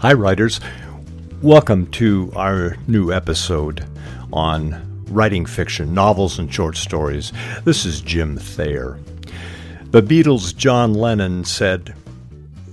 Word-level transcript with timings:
Hi, 0.00 0.12
writers. 0.12 0.60
Welcome 1.40 1.86
to 1.92 2.30
our 2.36 2.76
new 2.86 3.14
episode 3.14 3.86
on 4.30 5.04
writing 5.08 5.46
fiction, 5.46 5.94
novels, 5.94 6.38
and 6.38 6.52
short 6.52 6.76
stories. 6.76 7.32
This 7.64 7.86
is 7.86 8.02
Jim 8.02 8.36
Thayer. 8.36 8.98
The 9.86 10.02
Beatles' 10.02 10.54
John 10.54 10.92
Lennon 10.92 11.44
said, 11.46 11.94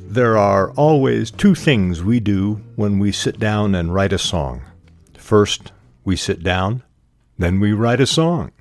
There 0.05 0.37
are 0.37 0.71
always 0.71 1.31
two 1.31 1.55
things 1.55 2.03
we 2.03 2.19
do 2.19 2.59
when 2.75 2.99
we 2.99 3.13
sit 3.13 3.39
down 3.39 3.73
and 3.73 3.93
write 3.93 4.11
a 4.11 4.17
song. 4.17 4.61
First, 5.17 5.71
we 6.03 6.17
sit 6.17 6.43
down, 6.43 6.83
then 7.37 7.61
we 7.61 7.71
write 7.71 8.01
a 8.01 8.05
song. 8.05 8.51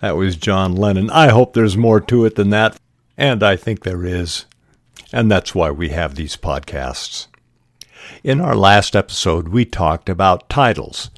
That 0.00 0.16
was 0.16 0.36
John 0.36 0.76
Lennon. 0.76 1.08
I 1.08 1.28
hope 1.28 1.54
there's 1.54 1.78
more 1.78 2.02
to 2.02 2.26
it 2.26 2.34
than 2.34 2.50
that, 2.50 2.78
and 3.16 3.42
I 3.42 3.56
think 3.56 3.84
there 3.84 4.04
is. 4.04 4.44
And 5.14 5.30
that's 5.30 5.54
why 5.54 5.70
we 5.70 5.88
have 5.88 6.14
these 6.14 6.36
podcasts. 6.36 7.28
In 8.22 8.40
our 8.40 8.54
last 8.54 8.96
episode, 8.96 9.48
we 9.48 9.64
talked 9.64 10.08
about 10.08 10.48
titles. 10.48 11.10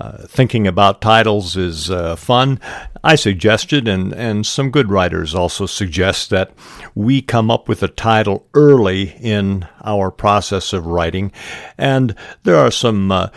Uh, 0.00 0.26
thinking 0.26 0.66
about 0.66 1.00
titles 1.00 1.56
is 1.56 1.90
uh, 1.90 2.16
fun. 2.16 2.58
I 3.04 3.14
suggested, 3.14 3.86
and, 3.86 4.12
and 4.12 4.44
some 4.44 4.70
good 4.70 4.90
writers 4.90 5.34
also 5.34 5.66
suggest, 5.66 6.30
that 6.30 6.50
we 6.94 7.22
come 7.22 7.50
up 7.50 7.68
with 7.68 7.82
a 7.82 7.88
title 7.88 8.46
early 8.54 9.14
in 9.20 9.66
our 9.84 10.10
process 10.10 10.72
of 10.72 10.86
writing. 10.86 11.30
And 11.78 12.16
there 12.42 12.56
are 12.56 12.70
some 12.70 13.12
uh, 13.12 13.28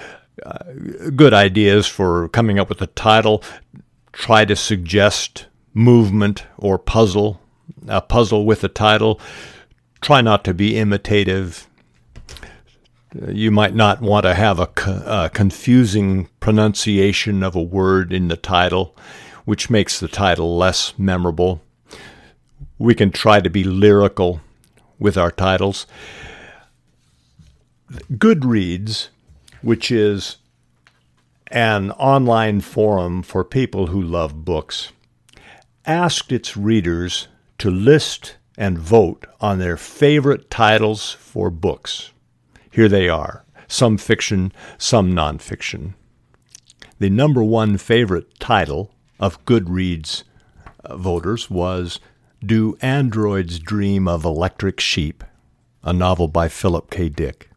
uh 0.45 0.57
good 1.15 1.33
ideas 1.33 1.87
for 1.87 2.29
coming 2.29 2.59
up 2.59 2.67
with 2.67 2.81
a 2.81 2.87
title 2.87 3.41
try 4.15 4.45
to 4.45 4.55
suggest 4.55 5.45
movement 5.73 6.45
or 6.57 6.79
puzzle, 6.79 7.41
a 7.87 8.01
puzzle 8.01 8.45
with 8.45 8.63
a 8.63 8.69
title. 8.69 9.19
Try 10.01 10.21
not 10.21 10.43
to 10.45 10.53
be 10.53 10.77
imitative. 10.77 11.67
You 13.29 13.49
might 13.49 13.73
not 13.73 14.01
want 14.01 14.23
to 14.25 14.33
have 14.33 14.59
a, 14.59 14.69
a 15.05 15.29
confusing 15.33 16.27
pronunciation 16.39 17.43
of 17.43 17.55
a 17.55 17.61
word 17.61 18.11
in 18.11 18.27
the 18.27 18.35
title, 18.35 18.95
which 19.45 19.69
makes 19.69 19.99
the 19.99 20.07
title 20.07 20.57
less 20.57 20.93
memorable. 20.97 21.61
We 22.77 22.93
can 22.93 23.11
try 23.11 23.39
to 23.39 23.49
be 23.49 23.63
lyrical 23.63 24.41
with 24.99 25.17
our 25.17 25.31
titles. 25.31 25.87
Goodreads, 28.11 29.09
which 29.61 29.91
is 29.91 30.37
an 31.51 31.91
online 31.91 32.59
forum 32.59 33.23
for 33.23 33.45
people 33.45 33.87
who 33.87 34.01
love 34.01 34.43
books, 34.43 34.91
asked 35.85 36.33
its 36.33 36.57
readers 36.57 37.27
to 37.59 37.69
list 37.71 38.35
and 38.57 38.77
vote 38.77 39.25
on 39.39 39.59
their 39.59 39.77
favorite 39.77 40.49
titles 40.49 41.11
for 41.13 41.49
books. 41.49 42.11
Here 42.75 42.89
they 42.89 43.07
are 43.07 43.45
some 43.69 43.97
fiction, 43.97 44.51
some 44.77 45.13
nonfiction. 45.13 45.93
The 46.99 47.09
number 47.09 47.41
one 47.41 47.77
favorite 47.77 48.37
title 48.37 48.91
of 49.17 49.43
Goodreads 49.45 50.23
uh, 50.83 50.97
voters 50.97 51.49
was 51.49 52.01
Do 52.45 52.77
Androids 52.81 53.59
Dream 53.59 54.09
of 54.09 54.25
Electric 54.25 54.81
Sheep, 54.81 55.23
a 55.85 55.93
novel 55.93 56.27
by 56.27 56.49
Philip 56.49 56.91
K. 56.91 57.07
Dick. 57.07 57.49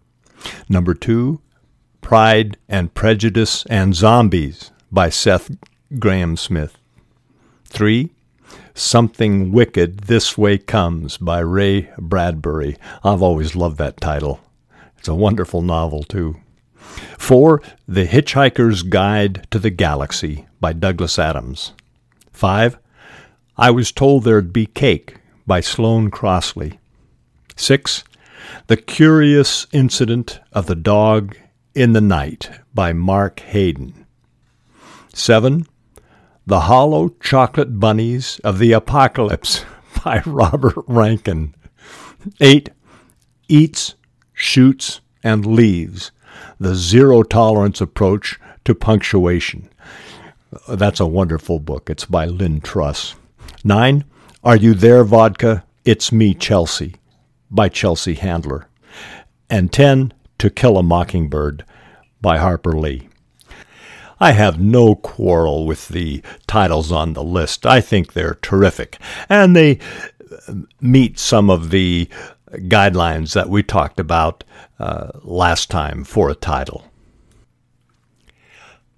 Number 0.69 0.95
two, 0.95 1.41
Pride 2.01 2.57
and 2.69 2.95
Prejudice 2.95 3.67
and 3.67 3.97
Zombies 3.97 4.71
by 4.93 5.09
Seth 5.09 5.51
Grahame-Smith. 5.95 6.79
3. 7.65 8.11
Something 8.73 9.51
Wicked 9.51 10.03
This 10.03 10.39
Way 10.39 10.59
Comes 10.59 11.17
by 11.17 11.41
Ray 11.41 11.91
Bradbury. 11.99 12.77
I've 13.03 13.21
always 13.21 13.57
loved 13.57 13.79
that 13.79 14.01
title. 14.01 14.39
It's 14.99 15.09
a 15.09 15.15
wonderful 15.15 15.63
novel, 15.63 16.03
too. 16.03 16.37
4. 17.19 17.63
The 17.87 18.07
Hitchhiker's 18.07 18.83
Guide 18.83 19.47
to 19.51 19.59
the 19.59 19.71
Galaxy 19.71 20.47
by 20.61 20.73
Douglas 20.73 21.19
Adams. 21.19 21.73
5. 22.33 22.79
I 23.57 23.71
Was 23.71 23.93
Told 23.93 24.25
There'd 24.25 24.53
Be 24.53 24.67
Cake 24.67 25.17
by 25.47 25.61
Sloane 25.61 26.11
Crosley. 26.11 26.79
6. 27.57 28.05
The 28.69 28.77
Curious 28.77 29.67
Incident 29.73 30.41
of 30.53 30.67
the 30.67 30.75
Dog 30.75 31.37
in 31.75 31.93
the 31.93 32.01
Night 32.01 32.51
by 32.75 32.93
Mark 32.93 33.41
Haddon. 33.41 34.07
7. 35.13 35.67
The 36.47 36.61
Hollow 36.61 37.11
Chocolate 37.21 37.79
Bunnies 37.79 38.41
of 38.45 38.59
the 38.59 38.73
Apocalypse 38.73 39.65
by 40.05 40.23
Robert 40.25 40.77
Rankin. 40.87 41.55
8. 42.41 42.71
Eats, 43.49 43.95
Shoots, 44.39 45.01
and 45.25 45.45
Leaves 45.45 46.13
The 46.61 46.77
Zero 46.77 47.25
Tolerance 47.25 47.81
Approach 47.81 48.39
to 48.65 48.75
Punctuation. 48.75 49.69
That's 50.69 51.01
a 51.01 51.07
wonderful 51.07 51.59
book. 51.59 51.91
It's 51.91 52.05
by 52.05 52.27
Lynn 52.27 52.61
Truss. 52.61 53.17
9. 53.65 54.05
Are 54.45 54.57
You 54.57 54.75
There, 54.75 55.03
Vodka? 55.03 55.65
It's 55.85 56.13
Me, 56.13 56.35
Chelsea 56.35 56.95
by 57.51 57.69
Chelsea 57.69 58.15
Handler. 58.15 58.69
And 59.51 59.73
10. 59.73 60.13
To 60.39 60.51
Kill 60.51 60.79
a 60.79 60.85
Mockingbird 60.85 61.65
by 62.21 62.39
Harper 62.39 62.79
Lee. 62.79 63.09
I 64.21 64.31
have 64.33 64.61
no 64.61 64.95
quarrel 64.95 65.67
with 65.67 65.89
the 65.89 66.23
titles 66.47 66.93
on 66.93 67.15
the 67.15 67.25
list. 67.25 67.67
I 67.67 67.81
think 67.81 68.13
they're 68.13 68.39
terrific. 68.41 68.99
And 69.29 69.57
they 69.57 69.81
meet 70.81 71.19
some 71.19 71.51
of 71.51 71.71
the 71.71 72.09
guidelines 72.53 73.35
that 73.35 73.49
we 73.49 73.63
talked 73.63 74.01
about 74.01 74.45
uh, 74.79 75.11
last 75.23 75.71
time 75.71 76.05
for 76.05 76.31
a 76.31 76.35
title. 76.35 76.85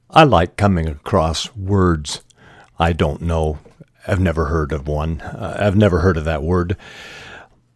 I 0.08 0.24
like 0.24 0.56
coming 0.56 0.88
across 0.88 1.54
words 1.54 2.22
I 2.80 2.94
don't 2.94 3.20
know. 3.20 3.58
I've 4.06 4.20
never 4.20 4.46
heard 4.46 4.72
of 4.72 4.88
one. 4.88 5.20
Uh, 5.20 5.58
I've 5.60 5.76
never 5.76 6.00
heard 6.00 6.16
of 6.16 6.24
that 6.24 6.42
word. 6.42 6.78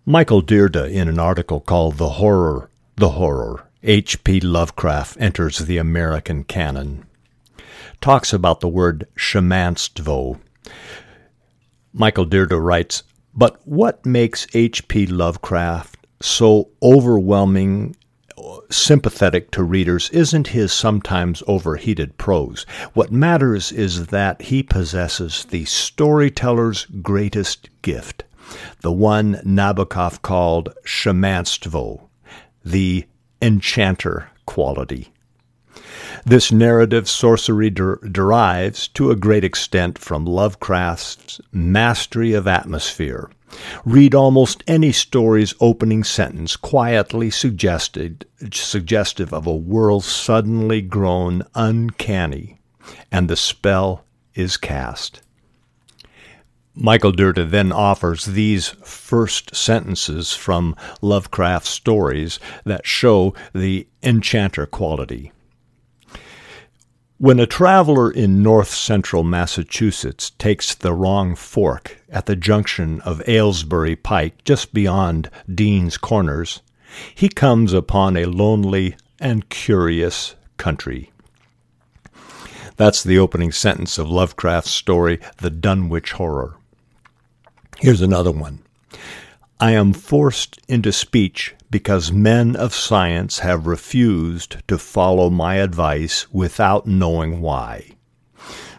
Michael 0.06 0.42
Dirda, 0.42 0.90
in 0.90 1.08
an 1.08 1.18
article 1.18 1.60
called 1.60 1.98
The 1.98 2.08
Horror, 2.08 2.70
The 2.96 3.10
Horror, 3.10 3.68
H.P. 3.82 4.40
Lovecraft 4.40 5.18
enters 5.20 5.58
the 5.58 5.76
American 5.76 6.44
canon. 6.44 7.04
Talks 8.00 8.32
about 8.32 8.60
the 8.60 8.68
word 8.68 9.06
shamanstvo. 9.14 10.40
Michael 11.92 12.26
Dirda 12.26 12.58
writes, 12.58 13.02
But 13.36 13.60
what 13.66 14.04
makes 14.06 14.46
H.P. 14.54 15.06
Lovecraft 15.06 16.06
so 16.20 16.70
overwhelming, 16.82 17.96
sympathetic 18.70 19.50
to 19.52 19.62
readers 19.62 20.08
isn't 20.10 20.48
his 20.48 20.72
sometimes 20.72 21.42
overheated 21.46 22.16
prose. 22.16 22.64
What 22.92 23.12
matters 23.12 23.72
is 23.72 24.06
that 24.06 24.42
he 24.42 24.62
possesses 24.62 25.46
the 25.46 25.64
storyteller's 25.64 26.86
greatest 27.02 27.68
gift, 27.82 28.24
the 28.80 28.92
one 28.92 29.34
Nabokov 29.44 30.22
called 30.22 30.72
shamanstvo, 30.86 32.08
the 32.64 33.06
enchanter 33.42 34.30
quality. 34.46 35.13
This 36.24 36.52
narrative 36.52 37.08
sorcery 37.08 37.70
der- 37.70 37.96
derives, 37.96 38.88
to 38.88 39.10
a 39.10 39.16
great 39.16 39.44
extent, 39.44 39.98
from 39.98 40.24
Lovecraft's 40.24 41.40
mastery 41.52 42.32
of 42.32 42.46
atmosphere. 42.46 43.30
Read 43.84 44.14
almost 44.14 44.64
any 44.66 44.92
story's 44.92 45.54
opening 45.60 46.02
sentence, 46.02 46.56
quietly 46.56 47.30
suggested, 47.30 48.26
suggestive 48.52 49.32
of 49.32 49.46
a 49.46 49.54
world 49.54 50.04
suddenly 50.04 50.80
grown 50.80 51.42
uncanny, 51.54 52.58
and 53.12 53.28
the 53.28 53.36
spell 53.36 54.04
is 54.34 54.56
cast. 54.56 55.22
Michael 56.74 57.12
Dirda 57.12 57.48
then 57.48 57.70
offers 57.70 58.24
these 58.24 58.70
first 58.82 59.54
sentences 59.54 60.32
from 60.32 60.74
Lovecraft's 61.00 61.70
stories 61.70 62.40
that 62.64 62.84
show 62.84 63.32
the 63.54 63.86
enchanter 64.02 64.66
quality. 64.66 65.30
When 67.24 67.40
a 67.40 67.46
traveler 67.46 68.10
in 68.10 68.42
north 68.42 68.68
central 68.68 69.24
Massachusetts 69.24 70.32
takes 70.36 70.74
the 70.74 70.92
wrong 70.92 71.34
fork 71.34 72.02
at 72.10 72.26
the 72.26 72.36
junction 72.36 73.00
of 73.00 73.26
Aylesbury 73.26 73.96
Pike 73.96 74.44
just 74.44 74.74
beyond 74.74 75.30
Dean's 75.50 75.96
Corners, 75.96 76.60
he 77.14 77.30
comes 77.30 77.72
upon 77.72 78.18
a 78.18 78.26
lonely 78.26 78.96
and 79.18 79.48
curious 79.48 80.34
country. 80.58 81.12
That's 82.76 83.02
the 83.02 83.18
opening 83.18 83.52
sentence 83.52 83.96
of 83.96 84.10
Lovecraft's 84.10 84.72
story, 84.72 85.18
The 85.38 85.48
Dunwich 85.48 86.12
Horror. 86.12 86.58
Here's 87.78 88.02
another 88.02 88.32
one. 88.32 88.58
I 89.58 89.70
am 89.70 89.94
forced 89.94 90.60
into 90.68 90.92
speech 90.92 91.54
because 91.74 92.12
men 92.12 92.54
of 92.54 92.72
science 92.72 93.40
have 93.40 93.66
refused 93.66 94.58
to 94.68 94.78
follow 94.78 95.28
my 95.28 95.56
advice 95.56 96.32
without 96.32 96.86
knowing 96.86 97.40
why. 97.40 97.84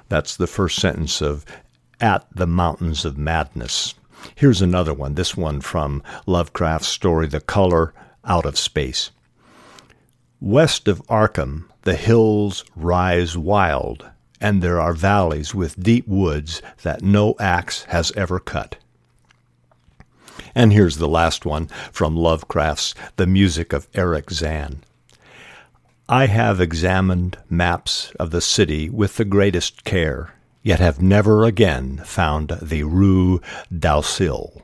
That's 0.08 0.38
the 0.38 0.48
first 0.48 0.80
sentence 0.80 1.22
of 1.22 1.46
At 2.00 2.26
the 2.34 2.48
Mountains 2.48 3.04
of 3.04 3.18
Madness. 3.18 3.96
Here's 4.34 4.62
another 4.62 4.94
one, 4.94 5.16
this 5.16 5.36
one 5.36 5.60
from 5.60 6.04
Lovecraft's 6.26 6.88
story, 6.88 7.28
The 7.28 7.42
Color 7.42 7.94
Out 8.24 8.46
of 8.46 8.58
Space. 8.58 9.12
West 10.40 10.88
of 10.88 11.06
Arkham, 11.10 11.66
the 11.82 11.96
hills 11.96 12.64
rise 12.78 13.38
wild, 13.38 14.10
and 14.40 14.62
there 14.62 14.80
are 14.80 14.94
valleys 14.94 15.54
with 15.54 15.84
deep 15.84 16.08
woods 16.08 16.62
that 16.84 17.02
no 17.02 17.36
axe 17.42 17.84
has 17.90 18.14
ever 18.14 18.40
cut. 18.40 18.78
And 20.54 20.74
here's 20.74 20.98
the 20.98 21.08
last 21.08 21.46
one 21.46 21.68
from 21.92 22.16
Lovecraft's 22.16 22.96
The 23.16 23.28
Music 23.28 23.74
of 23.74 23.88
Erich 23.94 24.32
Zann. 24.32 24.84
I 26.08 26.28
have 26.28 26.62
examined 26.62 27.38
maps 27.50 28.12
of 28.20 28.30
the 28.30 28.42
city 28.42 28.90
with 28.90 29.18
the 29.18 29.26
greatest 29.26 29.84
care, 29.84 30.36
yet 30.62 30.80
have 30.80 31.02
never 31.02 31.46
again 31.46 31.98
found 32.06 32.50
the 32.62 32.84
Rue 32.84 33.42
d'Auseil. 33.76 34.62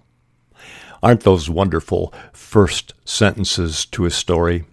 Aren't 1.02 1.22
those 1.22 1.50
wonderful 1.50 2.14
first 2.32 2.94
sentences 3.06 3.86
to 3.88 4.06
a 4.06 4.12
story? 4.12 4.66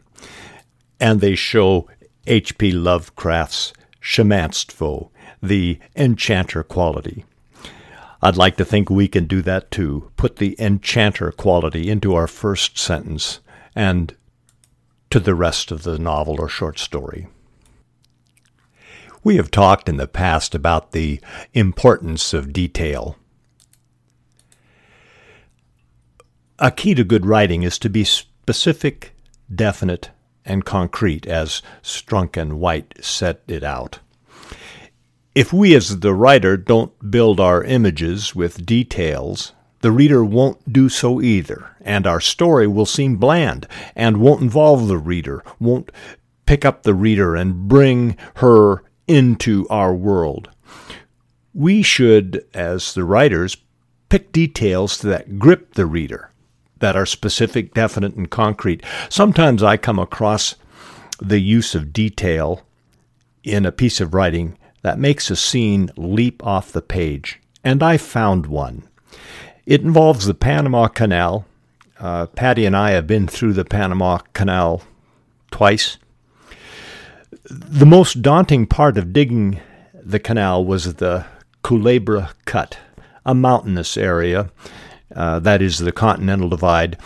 And 1.00 1.20
they 1.20 1.34
show 1.34 1.88
H.P. 2.26 2.72
Lovecraft's 2.72 3.72
Shamanstvo, 4.02 5.10
the 5.42 5.78
enchanter 5.96 6.62
quality. 6.62 7.24
I'd 8.20 8.36
like 8.36 8.56
to 8.56 8.64
think 8.64 8.90
we 8.90 9.06
can 9.06 9.26
do 9.26 9.42
that 9.42 9.70
too. 9.70 10.10
Put 10.16 10.36
the 10.36 10.56
enchanter 10.58 11.30
quality 11.30 11.88
into 11.88 12.14
our 12.14 12.26
first 12.26 12.76
sentence 12.76 13.40
and 13.74 14.16
to 15.10 15.20
the 15.20 15.34
rest 15.34 15.70
of 15.70 15.84
the 15.84 15.98
novel 15.98 16.40
or 16.40 16.48
short 16.48 16.78
story. 16.78 17.28
We 19.22 19.36
have 19.36 19.50
talked 19.50 19.88
in 19.88 19.96
the 19.96 20.08
past 20.08 20.54
about 20.54 20.92
the 20.92 21.20
importance 21.54 22.32
of 22.32 22.52
detail. 22.52 23.16
A 26.58 26.70
key 26.70 26.94
to 26.94 27.04
good 27.04 27.24
writing 27.24 27.62
is 27.62 27.78
to 27.80 27.88
be 27.88 28.04
specific, 28.04 29.12
definite, 29.54 30.10
and 30.44 30.64
concrete, 30.64 31.26
as 31.26 31.62
Strunk 31.82 32.36
and 32.36 32.58
White 32.58 32.94
set 33.00 33.42
it 33.46 33.62
out. 33.62 34.00
If 35.38 35.52
we, 35.52 35.72
as 35.76 36.00
the 36.00 36.14
writer, 36.14 36.56
don't 36.56 37.12
build 37.12 37.38
our 37.38 37.62
images 37.62 38.34
with 38.34 38.66
details, 38.66 39.52
the 39.82 39.92
reader 39.92 40.24
won't 40.24 40.72
do 40.72 40.88
so 40.88 41.22
either, 41.22 41.76
and 41.80 42.08
our 42.08 42.20
story 42.20 42.66
will 42.66 42.86
seem 42.86 43.18
bland 43.18 43.68
and 43.94 44.16
won't 44.16 44.42
involve 44.42 44.88
the 44.88 44.98
reader, 44.98 45.44
won't 45.60 45.92
pick 46.44 46.64
up 46.64 46.82
the 46.82 46.92
reader 46.92 47.36
and 47.36 47.68
bring 47.68 48.16
her 48.38 48.82
into 49.06 49.64
our 49.70 49.94
world. 49.94 50.50
We 51.54 51.82
should, 51.82 52.44
as 52.52 52.92
the 52.94 53.04
writers, 53.04 53.56
pick 54.08 54.32
details 54.32 54.98
that 55.02 55.38
grip 55.38 55.74
the 55.74 55.86
reader, 55.86 56.32
that 56.80 56.96
are 56.96 57.06
specific, 57.06 57.74
definite, 57.74 58.16
and 58.16 58.28
concrete. 58.28 58.82
Sometimes 59.08 59.62
I 59.62 59.76
come 59.76 60.00
across 60.00 60.56
the 61.20 61.38
use 61.38 61.76
of 61.76 61.92
detail 61.92 62.66
in 63.44 63.64
a 63.64 63.70
piece 63.70 64.00
of 64.00 64.14
writing 64.14 64.58
that 64.82 64.98
makes 64.98 65.30
a 65.30 65.36
scene 65.36 65.90
leap 65.96 66.44
off 66.46 66.72
the 66.72 66.82
page, 66.82 67.40
and 67.64 67.82
I 67.82 67.96
found 67.96 68.46
one. 68.46 68.88
It 69.66 69.82
involves 69.82 70.26
the 70.26 70.34
Panama 70.34 70.88
Canal. 70.88 71.46
Uh, 72.00 72.26
Patty 72.26 72.64
and 72.64 72.76
I 72.76 72.92
have 72.92 73.06
been 73.06 73.26
through 73.26 73.54
the 73.54 73.64
Panama 73.64 74.18
Canal 74.32 74.82
twice. 75.50 75.98
The 77.50 77.86
most 77.86 78.22
daunting 78.22 78.66
part 78.66 78.96
of 78.96 79.12
digging 79.12 79.60
the 79.94 80.18
canal 80.18 80.64
was 80.64 80.94
the 80.94 81.26
Culebra 81.62 82.30
Cut, 82.44 82.78
a 83.26 83.34
mountainous 83.34 83.96
area, 83.96 84.50
uh, 85.14 85.38
that 85.40 85.60
is 85.60 85.78
the 85.78 85.92
Continental 85.92 86.48
Divide 86.48 86.96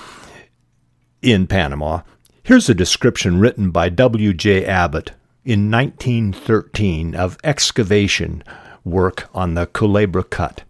in 1.20 1.46
Panama. 1.46 2.02
Here's 2.42 2.68
a 2.68 2.74
description 2.74 3.40
written 3.40 3.70
by 3.70 3.88
W.J. 3.88 4.64
Abbott 4.64 5.12
in 5.44 5.70
1913 5.70 7.14
of 7.14 7.36
excavation 7.42 8.42
work 8.84 9.28
on 9.34 9.54
the 9.54 9.66
Culebra 9.66 10.24
Cut. 10.24 10.62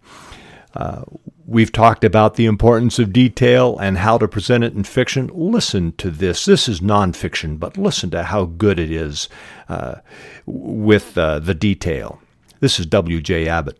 Uh, 0.75 1.03
we've 1.45 1.71
talked 1.71 2.03
about 2.03 2.35
the 2.35 2.45
importance 2.45 2.97
of 2.97 3.13
detail 3.13 3.77
and 3.77 3.99
how 3.99 4.17
to 4.17 4.27
present 4.27 4.63
it 4.63 4.73
in 4.73 4.83
fiction. 4.83 5.29
Listen 5.33 5.91
to 5.93 6.09
this. 6.09 6.45
This 6.45 6.67
is 6.67 6.79
nonfiction, 6.79 7.59
but 7.59 7.77
listen 7.77 8.09
to 8.11 8.23
how 8.23 8.45
good 8.45 8.79
it 8.79 8.89
is 8.89 9.29
uh, 9.69 9.95
with 10.45 11.17
uh, 11.17 11.39
the 11.39 11.53
detail. 11.53 12.19
This 12.59 12.79
is 12.79 12.85
W.J. 12.87 13.47
Abbott. 13.47 13.77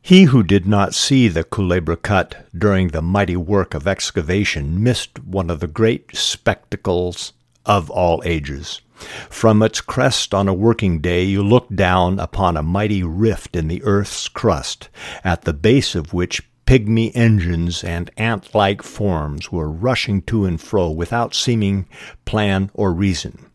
He 0.00 0.24
who 0.24 0.42
did 0.42 0.66
not 0.66 0.94
see 0.94 1.28
the 1.28 1.44
Culebra 1.44 1.96
Cut 1.96 2.46
during 2.56 2.88
the 2.88 3.02
mighty 3.02 3.36
work 3.36 3.74
of 3.74 3.88
excavation 3.88 4.82
missed 4.82 5.18
one 5.24 5.50
of 5.50 5.60
the 5.60 5.66
great 5.66 6.14
spectacles 6.14 7.32
of 7.64 7.90
all 7.90 8.22
ages. 8.24 8.82
From 9.28 9.62
its 9.62 9.80
crest 9.80 10.32
on 10.32 10.48
a 10.48 10.54
working 10.54 11.00
day, 11.00 11.24
you 11.24 11.42
look 11.42 11.68
down 11.74 12.18
upon 12.18 12.56
a 12.56 12.62
mighty 12.62 13.02
rift 13.02 13.56
in 13.56 13.68
the 13.68 13.82
earth's 13.82 14.28
crust, 14.28 14.88
at 15.22 15.42
the 15.42 15.52
base 15.52 15.94
of 15.94 16.12
which 16.12 16.42
pygmy 16.66 17.10
engines 17.14 17.84
and 17.84 18.10
ant 18.16 18.54
like 18.54 18.82
forms 18.82 19.52
were 19.52 19.70
rushing 19.70 20.22
to 20.22 20.44
and 20.44 20.60
fro 20.60 20.90
without 20.90 21.34
seeming 21.34 21.86
plan 22.24 22.70
or 22.74 22.92
reason. 22.92 23.46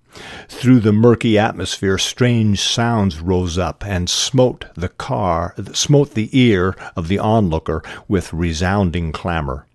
Through 0.47 0.81
the 0.81 0.91
murky 0.91 1.38
atmosphere, 1.38 1.97
strange 1.97 2.62
sounds 2.62 3.19
rose 3.19 3.57
up 3.57 3.85
and 3.85 4.09
smote 4.09 4.65
the 4.75 4.89
car, 4.89 5.56
smote 5.74 6.13
the 6.13 6.30
ear 6.38 6.75
of 6.95 7.07
the 7.07 7.19
onlooker 7.19 7.83
with 8.07 8.33
resounding 8.33 9.12
clamor. 9.12 9.65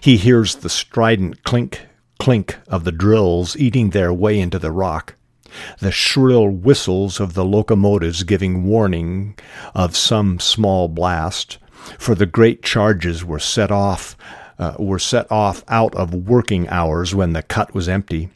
He 0.00 0.16
hears 0.16 0.56
the 0.56 0.68
strident 0.68 1.44
clink 1.44 1.86
clink 2.18 2.58
of 2.68 2.84
the 2.84 2.92
drills 2.92 3.56
eating 3.56 3.90
their 3.90 4.12
way 4.12 4.38
into 4.38 4.58
the 4.58 4.72
rock, 4.72 5.14
the 5.80 5.92
shrill 5.92 6.48
whistles 6.48 7.20
of 7.20 7.34
the 7.34 7.44
locomotives 7.44 8.22
giving 8.22 8.64
warning 8.64 9.38
of 9.74 9.96
some 9.96 10.38
small 10.40 10.88
blast, 10.88 11.58
for 11.98 12.14
the 12.14 12.26
great 12.26 12.62
charges 12.62 13.24
were 13.24 13.38
set 13.38 13.70
off 13.70 14.16
uh, 14.58 14.74
were 14.78 14.98
set 14.98 15.30
off 15.30 15.62
out 15.68 15.94
of 15.94 16.14
working 16.14 16.68
hours 16.68 17.14
when 17.14 17.32
the 17.32 17.42
cut 17.42 17.74
was 17.74 17.88
empty. 17.88 18.30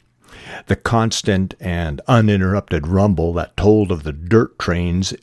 The 0.67 0.75
constant 0.75 1.55
and 1.59 2.01
uninterrupted 2.07 2.87
rumble 2.87 3.33
that 3.33 3.57
told 3.57 3.91
of 3.91 4.03
the 4.03 4.13
dirt 4.13 4.59
trains 4.59 5.13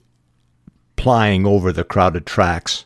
plying 0.97 1.47
over 1.47 1.73
the 1.73 1.85
crowded 1.85 2.27
tracks, 2.27 2.85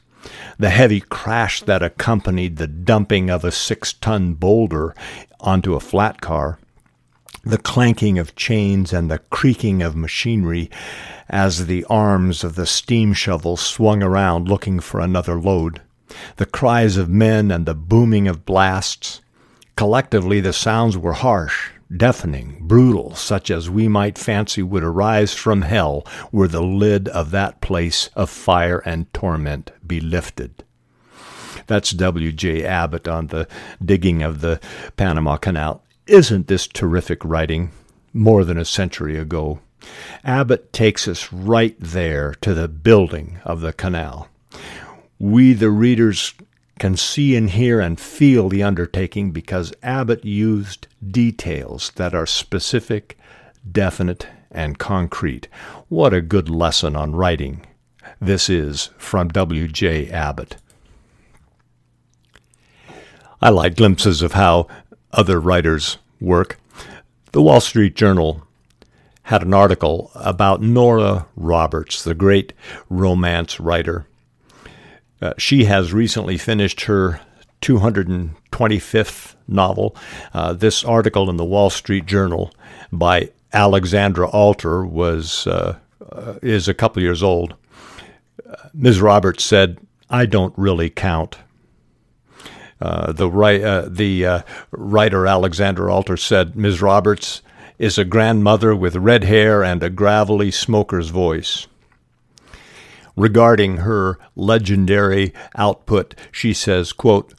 the 0.58 0.70
heavy 0.70 1.00
crash 1.00 1.60
that 1.62 1.82
accompanied 1.82 2.56
the 2.56 2.66
dumping 2.66 3.30
of 3.30 3.44
a 3.44 3.52
six 3.52 3.92
ton 3.92 4.34
boulder 4.34 4.94
onto 5.40 5.74
a 5.74 5.80
flat 5.80 6.20
car, 6.20 6.58
the 7.44 7.58
clanking 7.58 8.18
of 8.18 8.36
chains 8.36 8.92
and 8.92 9.10
the 9.10 9.18
creaking 9.18 9.82
of 9.82 9.96
machinery 9.96 10.70
as 11.28 11.66
the 11.66 11.84
arms 11.84 12.44
of 12.44 12.54
the 12.54 12.66
steam 12.66 13.12
shovel 13.12 13.56
swung 13.56 14.02
around 14.02 14.48
looking 14.48 14.78
for 14.78 15.00
another 15.00 15.40
load, 15.40 15.80
the 16.36 16.46
cries 16.46 16.96
of 16.96 17.08
men 17.08 17.50
and 17.50 17.66
the 17.66 17.74
booming 17.74 18.28
of 18.28 18.44
blasts. 18.44 19.20
Collectively, 19.76 20.40
the 20.40 20.52
sounds 20.52 20.96
were 20.96 21.14
harsh, 21.14 21.70
deafening, 21.96 22.58
brutal, 22.60 23.14
such 23.14 23.50
as 23.50 23.70
we 23.70 23.88
might 23.88 24.18
fancy 24.18 24.62
would 24.62 24.84
arise 24.84 25.34
from 25.34 25.62
hell 25.62 26.06
were 26.30 26.48
the 26.48 26.62
lid 26.62 27.08
of 27.08 27.30
that 27.30 27.60
place 27.60 28.08
of 28.14 28.30
fire 28.30 28.78
and 28.84 29.12
torment 29.12 29.70
be 29.86 30.00
lifted. 30.00 30.64
That's 31.66 31.90
W.J. 31.90 32.64
Abbott 32.64 33.06
on 33.06 33.28
the 33.28 33.46
digging 33.84 34.22
of 34.22 34.40
the 34.40 34.60
Panama 34.96 35.36
Canal. 35.36 35.82
Isn't 36.06 36.48
this 36.48 36.66
terrific 36.66 37.24
writing? 37.24 37.70
More 38.12 38.44
than 38.44 38.58
a 38.58 38.64
century 38.64 39.16
ago. 39.16 39.60
Abbott 40.24 40.72
takes 40.72 41.08
us 41.08 41.32
right 41.32 41.76
there 41.78 42.34
to 42.40 42.54
the 42.54 42.68
building 42.68 43.40
of 43.44 43.60
the 43.60 43.72
canal. 43.72 44.28
We, 45.18 45.52
the 45.52 45.70
readers, 45.70 46.34
can 46.82 46.96
see 46.96 47.36
and 47.36 47.50
hear 47.50 47.78
and 47.78 48.00
feel 48.00 48.48
the 48.48 48.60
undertaking 48.60 49.30
because 49.30 49.72
Abbott 49.84 50.24
used 50.24 50.88
details 51.12 51.92
that 51.94 52.12
are 52.12 52.26
specific, 52.26 53.16
definite, 53.70 54.26
and 54.50 54.80
concrete. 54.80 55.46
What 55.88 56.12
a 56.12 56.20
good 56.20 56.50
lesson 56.50 56.96
on 56.96 57.14
writing. 57.14 57.64
This 58.20 58.50
is 58.50 58.90
from 58.98 59.28
W.J. 59.28 60.10
Abbott. 60.10 60.56
I 63.40 63.50
like 63.50 63.76
glimpses 63.76 64.20
of 64.20 64.32
how 64.32 64.66
other 65.12 65.38
writers 65.38 65.98
work. 66.20 66.58
The 67.30 67.42
Wall 67.42 67.60
Street 67.60 67.94
Journal 67.94 68.42
had 69.22 69.44
an 69.44 69.54
article 69.54 70.10
about 70.16 70.60
Nora 70.60 71.28
Roberts, 71.36 72.02
the 72.02 72.16
great 72.16 72.52
romance 72.90 73.60
writer. 73.60 74.08
Uh, 75.22 75.32
she 75.38 75.64
has 75.64 75.92
recently 75.92 76.36
finished 76.36 76.82
her 76.82 77.20
225th 77.60 79.36
novel. 79.46 79.96
Uh, 80.34 80.52
this 80.52 80.82
article 80.84 81.30
in 81.30 81.36
the 81.36 81.44
Wall 81.44 81.70
Street 81.70 82.06
Journal 82.06 82.52
by 82.90 83.30
Alexandra 83.52 84.28
Alter 84.28 84.84
was 84.84 85.46
uh, 85.46 85.78
uh 86.10 86.34
is 86.42 86.66
a 86.66 86.74
couple 86.74 87.00
years 87.00 87.22
old. 87.22 87.54
Uh, 88.44 88.68
Ms. 88.74 89.00
Roberts 89.00 89.44
said, 89.44 89.78
"I 90.10 90.26
don't 90.26 90.54
really 90.56 90.90
count." 90.90 91.38
The, 92.80 93.12
the 93.88 94.44
writer 94.72 95.26
Alexandra 95.28 95.92
Alter 95.92 96.16
said, 96.16 96.56
"Ms. 96.56 96.82
Roberts, 96.82 97.42
is 97.78 97.98
a 97.98 98.04
grandmother 98.04 98.74
with 98.76 98.94
red 98.96 99.24
hair 99.24 99.64
and 99.64 99.82
a 99.82 99.90
gravelly 99.90 100.50
smoker's 100.50 101.08
voice. 101.08 101.66
Regarding 103.16 103.78
her 103.78 104.18
legendary 104.34 105.34
output, 105.56 106.14
she 106.30 106.52
says, 106.54 106.92
quote, 106.92 107.34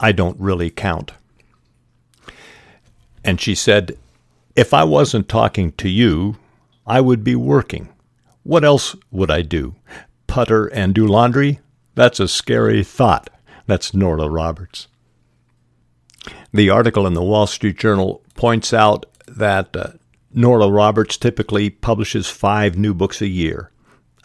I 0.00 0.12
don't 0.12 0.38
really 0.40 0.70
count. 0.70 1.12
And 3.24 3.40
she 3.40 3.54
said, 3.54 3.98
If 4.56 4.74
I 4.74 4.84
wasn't 4.84 5.28
talking 5.28 5.72
to 5.72 5.88
you, 5.88 6.36
I 6.86 7.00
would 7.00 7.22
be 7.22 7.36
working. 7.36 7.88
What 8.42 8.64
else 8.64 8.96
would 9.10 9.30
I 9.30 9.42
do? 9.42 9.76
Putter 10.26 10.66
and 10.66 10.94
do 10.94 11.06
laundry? 11.06 11.60
That's 11.94 12.18
a 12.18 12.26
scary 12.26 12.82
thought. 12.82 13.30
That's 13.66 13.94
Nora 13.94 14.28
Roberts. 14.28 14.88
The 16.52 16.70
article 16.70 17.06
in 17.06 17.14
the 17.14 17.22
Wall 17.22 17.46
Street 17.46 17.78
Journal 17.78 18.22
points 18.34 18.72
out 18.72 19.06
that 19.26 19.76
uh, 19.76 19.92
Nora 20.32 20.68
Roberts 20.68 21.16
typically 21.16 21.70
publishes 21.70 22.28
five 22.28 22.76
new 22.76 22.94
books 22.94 23.20
a 23.20 23.28
year 23.28 23.71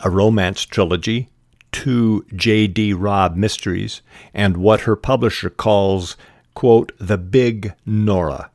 a 0.04 0.10
romance 0.10 0.64
trilogy, 0.64 1.30
two 1.72 2.26
J.D. 2.36 2.94
Robb 2.94 3.36
mysteries, 3.36 4.02
and 4.34 4.58
what 4.58 4.82
her 4.82 4.96
publisher 4.96 5.50
calls, 5.50 6.18
quote, 6.54 6.92
the 7.00 7.18
Big 7.18 7.74
Nora, 7.86 8.52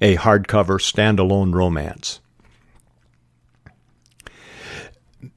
a 0.00 0.16
hardcover 0.16 0.80
standalone 0.80 1.54
romance. 1.54 2.20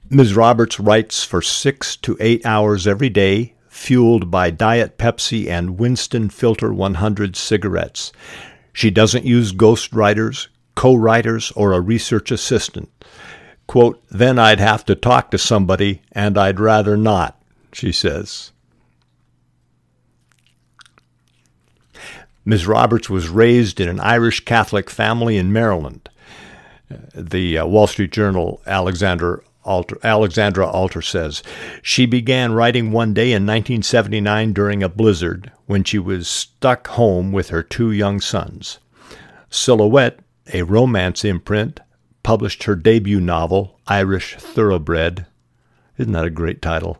Ms. 0.10 0.36
Roberts 0.36 0.79
writes 0.79 1.24
for 1.24 1.41
six 1.41 1.96
to 1.98 2.17
eight 2.19 2.43
hours 2.46 2.88
every 2.88 3.10
day, 3.10 3.53
fueled 3.67 4.31
by 4.31 4.50
Diet 4.50 4.98
Pepsi 4.98 5.48
and 5.48 5.79
Winston 5.79 6.29
Filter 6.29 6.74
100 6.74 7.36
cigarettes. 7.36 8.12
She 8.74 8.89
doesn't 8.89 9.25
use 9.25 9.53
ghostwriters, 9.53 10.48
co 10.75 10.96
writers, 10.96 11.51
or 11.51 11.74
a 11.74 11.79
research 11.79 12.31
assistant. 12.31 12.89
Quote, 13.70 14.02
then 14.10 14.40
I'd 14.40 14.60
have 14.60 14.84
to 14.86 14.96
talk 14.96 15.30
to 15.30 15.38
somebody, 15.38 16.02
and 16.12 16.40
I'd 16.40 16.60
rather 16.60 16.98
not, 16.98 17.40
she 17.72 17.92
says. 17.92 18.52
Ms. 22.44 22.66
Roberts 22.66 23.12
was 23.12 23.30
raised 23.30 23.80
in 23.80 23.88
an 23.88 24.00
Irish 24.00 24.44
Catholic 24.44 24.90
family 24.90 25.38
in 25.38 25.54
Maryland. 25.54 26.10
The 27.14 27.60
uh, 27.60 27.68
Wall 27.68 27.86
Street 27.86 28.12
Journal 28.12 28.60
Alexander 28.66 29.44
Alter, 29.64 30.00
Alexandra 30.02 30.66
Alter 30.66 31.04
says 31.04 31.44
she 31.84 32.08
began 32.08 32.54
writing 32.54 32.92
one 32.92 33.14
day 33.14 33.34
in 33.34 33.46
1979 33.46 34.52
during 34.52 34.82
a 34.82 34.90
blizzard 34.90 35.52
when 35.68 35.84
she 35.84 36.00
was 36.00 36.28
stuck 36.28 36.88
home 36.88 37.32
with 37.32 37.50
her 37.50 37.62
two 37.62 37.92
young 37.92 38.20
sons. 38.20 38.80
Silhouette, 39.52 40.22
a 40.52 40.64
romance 40.64 41.24
imprint, 41.24 41.80
published 42.30 42.66
her 42.66 42.76
debut 42.76 43.20
novel, 43.20 43.80
Irish 43.88 44.36
Thoroughbred. 44.36 45.26
Isn't 45.98 46.14
that 46.14 46.28
a 46.28 46.30
great 46.30 46.62
title? 46.62 47.00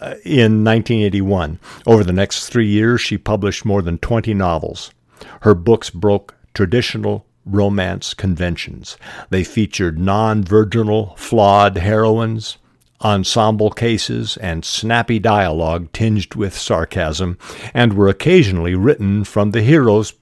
Uh, 0.00 0.14
in 0.24 0.62
1981. 0.62 1.58
Over 1.84 2.04
the 2.04 2.12
next 2.12 2.46
three 2.46 2.68
years, 2.68 3.00
she 3.00 3.18
published 3.18 3.64
more 3.64 3.82
than 3.82 3.98
20 3.98 4.32
novels. 4.34 4.92
Her 5.40 5.56
books 5.56 5.90
broke 5.90 6.36
traditional 6.54 7.26
romance 7.44 8.14
conventions. 8.14 8.96
They 9.30 9.42
featured 9.42 9.98
non 9.98 10.44
virginal, 10.44 11.16
flawed 11.16 11.76
heroines, 11.76 12.58
ensemble 13.02 13.70
cases, 13.70 14.36
and 14.36 14.64
snappy 14.64 15.18
dialogue 15.18 15.92
tinged 15.92 16.36
with 16.36 16.56
sarcasm, 16.56 17.38
and 17.74 17.94
were 17.94 18.08
occasionally 18.08 18.76
written 18.76 19.24
from 19.24 19.50
the 19.50 19.62
hero's 19.62 20.12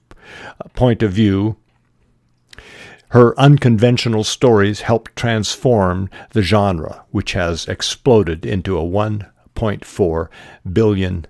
point 0.73 1.03
of 1.03 1.11
view. 1.11 1.57
Her 3.09 3.39
unconventional 3.39 4.23
stories 4.23 4.81
helped 4.81 5.15
transform 5.15 6.09
the 6.31 6.41
genre, 6.41 7.05
which 7.11 7.33
has 7.33 7.67
exploded 7.67 8.45
into 8.45 8.77
a 8.77 8.83
$1.4 8.83 10.27
billion 10.71 11.25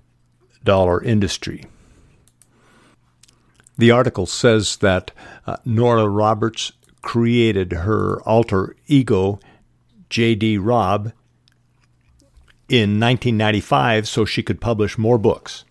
industry. 1.03 1.63
The 3.77 3.91
article 3.91 4.25
says 4.25 4.77
that 4.77 5.12
uh, 5.46 5.57
Nora 5.63 6.07
Roberts 6.07 6.72
created 7.03 7.72
her 7.74 8.22
alter 8.24 8.75
ego, 8.88 9.39
J.D. 10.10 10.57
Robb, 10.57 11.13
in 12.67 13.00
1995 13.00 14.07
so 14.07 14.25
she 14.25 14.43
could 14.43 14.60
publish 14.60 14.98
more 14.98 15.17
books. 15.17 15.63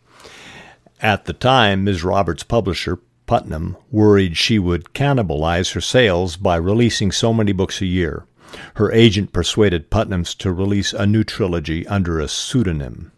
At 1.01 1.27
the 1.27 1.33
time, 1.33 1.85
Ms. 1.85 2.05
Roberts' 2.05 2.43
publisher, 2.43 3.01
Putnam, 3.27 3.77
worried 3.91 4.37
she 4.37 4.59
would 4.59 4.95
cannibalize 4.95 5.73
her 5.75 5.81
sales 5.81 6.37
by 6.37 6.57
releasing 6.57 7.13
so 7.13 7.33
many 7.33 7.53
books 7.53 7.81
a 7.81 7.87
year. 7.87 8.27
Her 8.75 8.93
agent 8.93 9.33
persuaded 9.33 9.91
Putnam's 9.91 10.35
to 10.37 10.53
release 10.53 10.93
a 10.93 11.07
new 11.07 11.25
trilogy 11.25 11.87
under 11.89 12.21
a 12.21 12.29
pseudonym. 12.29 13.13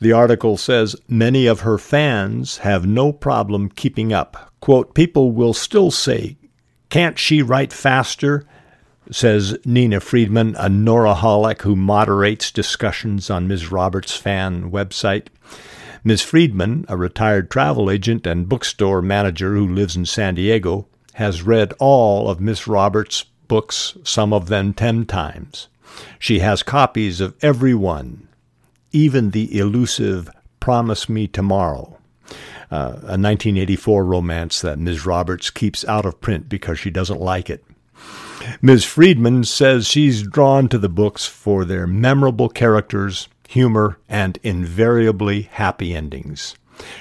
The 0.00 0.12
article 0.12 0.56
says 0.56 0.96
many 1.08 1.46
of 1.46 1.60
her 1.60 1.78
fans 1.78 2.58
have 2.58 2.86
no 2.86 3.12
problem 3.12 3.68
keeping 3.68 4.12
up. 4.12 4.52
Quote, 4.60 4.94
People 4.94 5.32
will 5.32 5.54
still 5.54 5.90
say, 5.90 6.36
Can't 6.88 7.18
she 7.18 7.42
write 7.42 7.72
faster? 7.72 8.44
says 9.10 9.56
Nina 9.64 10.00
Friedman, 10.00 10.54
a 10.56 10.68
Noraholic 10.68 11.62
who 11.62 11.74
moderates 11.74 12.50
discussions 12.50 13.30
on 13.30 13.48
Ms. 13.48 13.72
Roberts' 13.72 14.14
fan 14.14 14.70
website. 14.70 15.28
Ms. 16.04 16.22
Friedman, 16.22 16.84
a 16.88 16.96
retired 16.96 17.50
travel 17.50 17.90
agent 17.90 18.26
and 18.26 18.48
bookstore 18.48 19.02
manager 19.02 19.54
who 19.54 19.66
lives 19.66 19.96
in 19.96 20.06
San 20.06 20.34
Diego, 20.34 20.86
has 21.14 21.42
read 21.42 21.74
all 21.78 22.30
of 22.30 22.40
Miss 22.40 22.66
Roberts' 22.66 23.24
books, 23.48 23.96
some 24.04 24.32
of 24.32 24.48
them 24.48 24.72
ten 24.72 25.04
times. 25.04 25.68
She 26.18 26.38
has 26.40 26.62
copies 26.62 27.20
of 27.20 27.34
every 27.42 27.74
one, 27.74 28.28
even 28.92 29.30
the 29.30 29.58
elusive 29.58 30.30
Promise 30.60 31.08
Me 31.08 31.26
Tomorrow, 31.26 31.98
uh, 32.70 32.98
a 33.02 33.16
1984 33.18 34.04
romance 34.04 34.60
that 34.60 34.78
Ms. 34.78 35.06
Roberts 35.06 35.50
keeps 35.50 35.84
out 35.86 36.06
of 36.06 36.20
print 36.20 36.48
because 36.48 36.78
she 36.78 36.90
doesn't 36.90 37.20
like 37.20 37.50
it. 37.50 37.64
Ms. 38.62 38.84
Friedman 38.84 39.44
says 39.44 39.86
she's 39.86 40.22
drawn 40.22 40.68
to 40.68 40.78
the 40.78 40.88
books 40.88 41.26
for 41.26 41.64
their 41.64 41.86
memorable 41.86 42.48
characters, 42.48 43.28
humor, 43.48 43.98
and 44.10 44.38
invariably 44.42 45.42
happy 45.42 45.94
endings. 45.94 46.54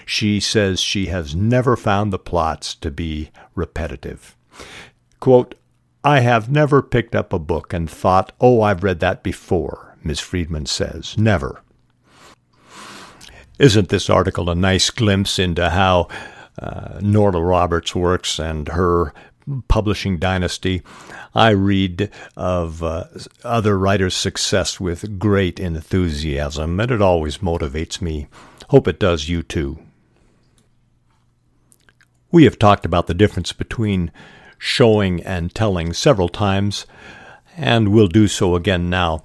She 0.05 0.39
says 0.39 0.79
she 0.79 1.07
has 1.07 1.35
never 1.35 1.75
found 1.75 2.11
the 2.11 2.17
plots 2.17 2.73
to 2.75 2.89
be 2.89 3.31
repetitive. 3.53 4.35
Quote, 5.19 5.55
I 6.05 6.21
have 6.21 6.49
never 6.49 6.81
picked 6.81 7.15
up 7.15 7.33
a 7.33 7.39
book 7.39 7.73
and 7.73 7.89
thought, 7.89 8.31
oh, 8.39 8.61
I've 8.61 8.83
read 8.83 9.01
that 9.01 9.23
before, 9.23 9.97
Ms. 10.05 10.21
Friedman 10.21 10.67
says. 10.67 11.17
Never. 11.17 11.61
Isn't 13.59 13.89
this 13.89 14.09
article 14.09 14.49
a 14.49 14.55
nice 14.55 14.89
glimpse 14.89 15.37
into 15.37 15.69
how 15.69 16.07
uh, 16.57 16.99
Nora 17.01 17.41
Roberts 17.41 17.93
works 17.93 18.39
and 18.39 18.69
her 18.69 19.13
publishing 19.67 20.17
dynasty? 20.17 20.81
I 21.33 21.49
read 21.51 22.09
of 22.35 22.83
uh, 22.83 23.05
other 23.43 23.77
writers' 23.77 24.15
success 24.15 24.79
with 24.79 25.19
great 25.19 25.59
enthusiasm, 25.59 26.79
and 26.79 26.91
it 26.91 27.01
always 27.01 27.39
motivates 27.39 28.01
me. 28.01 28.27
Hope 28.69 28.87
it 28.87 28.99
does 28.99 29.29
you 29.29 29.43
too. 29.43 29.79
We 32.31 32.43
have 32.43 32.59
talked 32.59 32.85
about 32.85 33.07
the 33.07 33.13
difference 33.13 33.53
between 33.53 34.11
showing 34.57 35.23
and 35.23 35.53
telling 35.53 35.93
several 35.93 36.29
times, 36.29 36.85
and 37.55 37.89
we'll 37.89 38.07
do 38.07 38.27
so 38.27 38.55
again 38.55 38.89
now. 38.89 39.23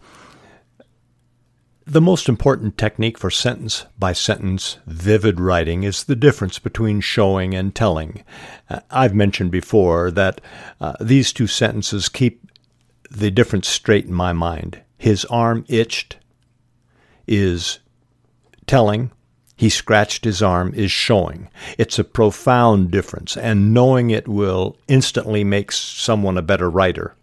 The 1.86 2.00
most 2.00 2.28
important 2.28 2.78
technique 2.78 3.18
for 3.18 3.28
sentence 3.28 3.86
by 3.98 4.12
sentence 4.12 4.78
vivid 4.86 5.40
writing 5.40 5.82
is 5.82 6.04
the 6.04 6.14
difference 6.14 6.60
between 6.60 7.00
showing 7.00 7.54
and 7.54 7.74
telling. 7.74 8.22
Uh, 8.70 8.80
I've 8.88 9.16
mentioned 9.16 9.50
before 9.50 10.12
that 10.12 10.40
uh, 10.80 10.94
these 11.00 11.32
two 11.32 11.48
sentences 11.48 12.08
keep 12.08 12.48
the 13.10 13.32
difference 13.32 13.66
straight 13.66 14.06
in 14.06 14.14
my 14.14 14.32
mind. 14.32 14.80
His 14.96 15.24
arm 15.24 15.64
itched 15.68 16.18
is 17.26 17.80
telling, 18.66 19.10
he 19.56 19.68
scratched 19.68 20.24
his 20.24 20.40
arm 20.40 20.72
is 20.74 20.92
showing. 20.92 21.48
It's 21.78 21.98
a 21.98 22.04
profound 22.04 22.92
difference, 22.92 23.36
and 23.36 23.74
knowing 23.74 24.10
it 24.10 24.28
will 24.28 24.76
instantly 24.86 25.42
make 25.42 25.72
someone 25.72 26.38
a 26.38 26.42
better 26.42 26.70
writer. 26.70 27.16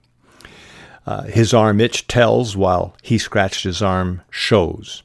Uh, 1.05 1.23
his 1.23 1.53
arm 1.53 1.79
itch 1.79 2.07
tells 2.07 2.55
while 2.55 2.95
he 3.01 3.17
scratched 3.17 3.63
his 3.63 3.81
arm 3.81 4.21
shows. 4.29 5.03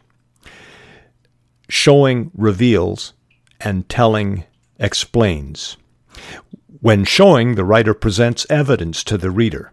Showing 1.68 2.30
reveals 2.34 3.14
and 3.60 3.88
telling 3.88 4.44
explains. 4.78 5.76
When 6.80 7.04
showing, 7.04 7.54
the 7.54 7.64
writer 7.64 7.94
presents 7.94 8.46
evidence 8.50 9.02
to 9.04 9.16
the 9.16 9.30
reader. 9.30 9.72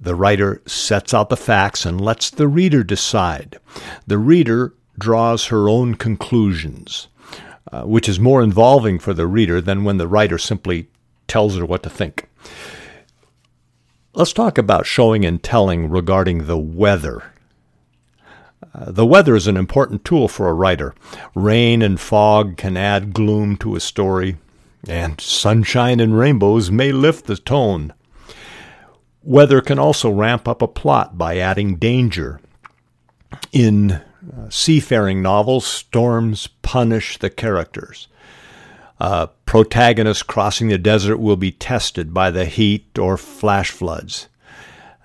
The 0.00 0.14
writer 0.14 0.62
sets 0.66 1.12
out 1.12 1.28
the 1.28 1.36
facts 1.36 1.84
and 1.84 2.00
lets 2.00 2.30
the 2.30 2.46
reader 2.46 2.84
decide. 2.84 3.58
The 4.06 4.18
reader 4.18 4.74
draws 4.96 5.46
her 5.46 5.68
own 5.68 5.94
conclusions, 5.94 7.08
uh, 7.72 7.82
which 7.82 8.08
is 8.08 8.20
more 8.20 8.42
involving 8.42 8.98
for 8.98 9.12
the 9.12 9.26
reader 9.26 9.60
than 9.60 9.82
when 9.82 9.98
the 9.98 10.06
writer 10.06 10.38
simply 10.38 10.88
tells 11.26 11.56
her 11.56 11.66
what 11.66 11.82
to 11.82 11.90
think. 11.90 12.28
Let's 14.18 14.32
talk 14.32 14.58
about 14.58 14.84
showing 14.84 15.24
and 15.24 15.40
telling 15.40 15.88
regarding 15.88 16.48
the 16.48 16.58
weather. 16.58 17.22
Uh, 18.74 18.90
the 18.90 19.06
weather 19.06 19.36
is 19.36 19.46
an 19.46 19.56
important 19.56 20.04
tool 20.04 20.26
for 20.26 20.48
a 20.48 20.54
writer. 20.54 20.92
Rain 21.36 21.82
and 21.82 22.00
fog 22.00 22.56
can 22.56 22.76
add 22.76 23.12
gloom 23.12 23.56
to 23.58 23.76
a 23.76 23.80
story, 23.80 24.36
and 24.88 25.20
sunshine 25.20 26.00
and 26.00 26.18
rainbows 26.18 26.68
may 26.68 26.90
lift 26.90 27.26
the 27.26 27.36
tone. 27.36 27.94
Weather 29.22 29.60
can 29.60 29.78
also 29.78 30.10
ramp 30.10 30.48
up 30.48 30.62
a 30.62 30.66
plot 30.66 31.16
by 31.16 31.36
adding 31.36 31.76
danger. 31.76 32.40
In 33.52 33.92
uh, 33.92 34.02
seafaring 34.50 35.22
novels, 35.22 35.64
storms 35.64 36.48
punish 36.62 37.18
the 37.18 37.30
characters. 37.30 38.08
A 39.00 39.28
protagonist 39.46 40.26
crossing 40.26 40.68
the 40.68 40.78
desert 40.78 41.18
will 41.18 41.36
be 41.36 41.52
tested 41.52 42.12
by 42.12 42.30
the 42.30 42.44
heat 42.44 42.98
or 42.98 43.16
flash 43.16 43.70
floods. 43.70 44.28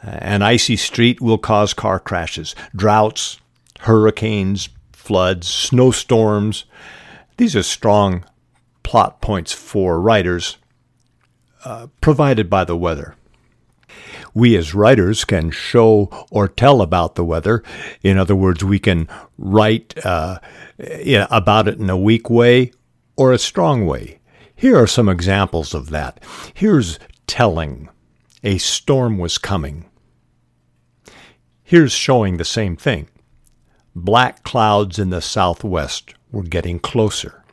An 0.01 0.41
icy 0.41 0.75
street 0.75 1.21
will 1.21 1.37
cause 1.37 1.73
car 1.73 1.99
crashes, 1.99 2.55
droughts, 2.75 3.39
hurricanes, 3.81 4.69
floods, 4.91 5.47
snowstorms. 5.47 6.65
These 7.37 7.55
are 7.55 7.63
strong 7.63 8.25
plot 8.81 9.21
points 9.21 9.53
for 9.53 9.99
writers 10.01 10.57
uh, 11.63 11.87
provided 12.01 12.49
by 12.49 12.65
the 12.65 12.75
weather. 12.75 13.15
We 14.33 14.57
as 14.57 14.73
writers 14.73 15.23
can 15.23 15.51
show 15.51 16.25
or 16.31 16.47
tell 16.47 16.81
about 16.81 17.15
the 17.15 17.23
weather. 17.23 17.63
In 18.01 18.17
other 18.17 18.35
words, 18.35 18.63
we 18.63 18.79
can 18.79 19.07
write 19.37 19.93
uh, 20.03 20.39
about 21.29 21.67
it 21.67 21.77
in 21.79 21.89
a 21.89 21.97
weak 21.97 22.29
way 22.29 22.71
or 23.15 23.31
a 23.31 23.37
strong 23.37 23.85
way. 23.85 24.19
Here 24.55 24.77
are 24.77 24.87
some 24.87 25.09
examples 25.09 25.73
of 25.73 25.89
that. 25.89 26.23
Here's 26.53 26.99
telling 27.27 27.89
a 28.43 28.57
storm 28.57 29.17
was 29.17 29.37
coming. 29.37 29.85
Here's 31.63 31.93
showing 31.93 32.37
the 32.37 32.45
same 32.45 32.75
thing. 32.75 33.07
Black 33.95 34.43
clouds 34.43 34.99
in 34.99 35.09
the 35.09 35.21
southwest 35.21 36.13
were 36.31 36.43
getting 36.43 36.79
closer. 36.79 37.43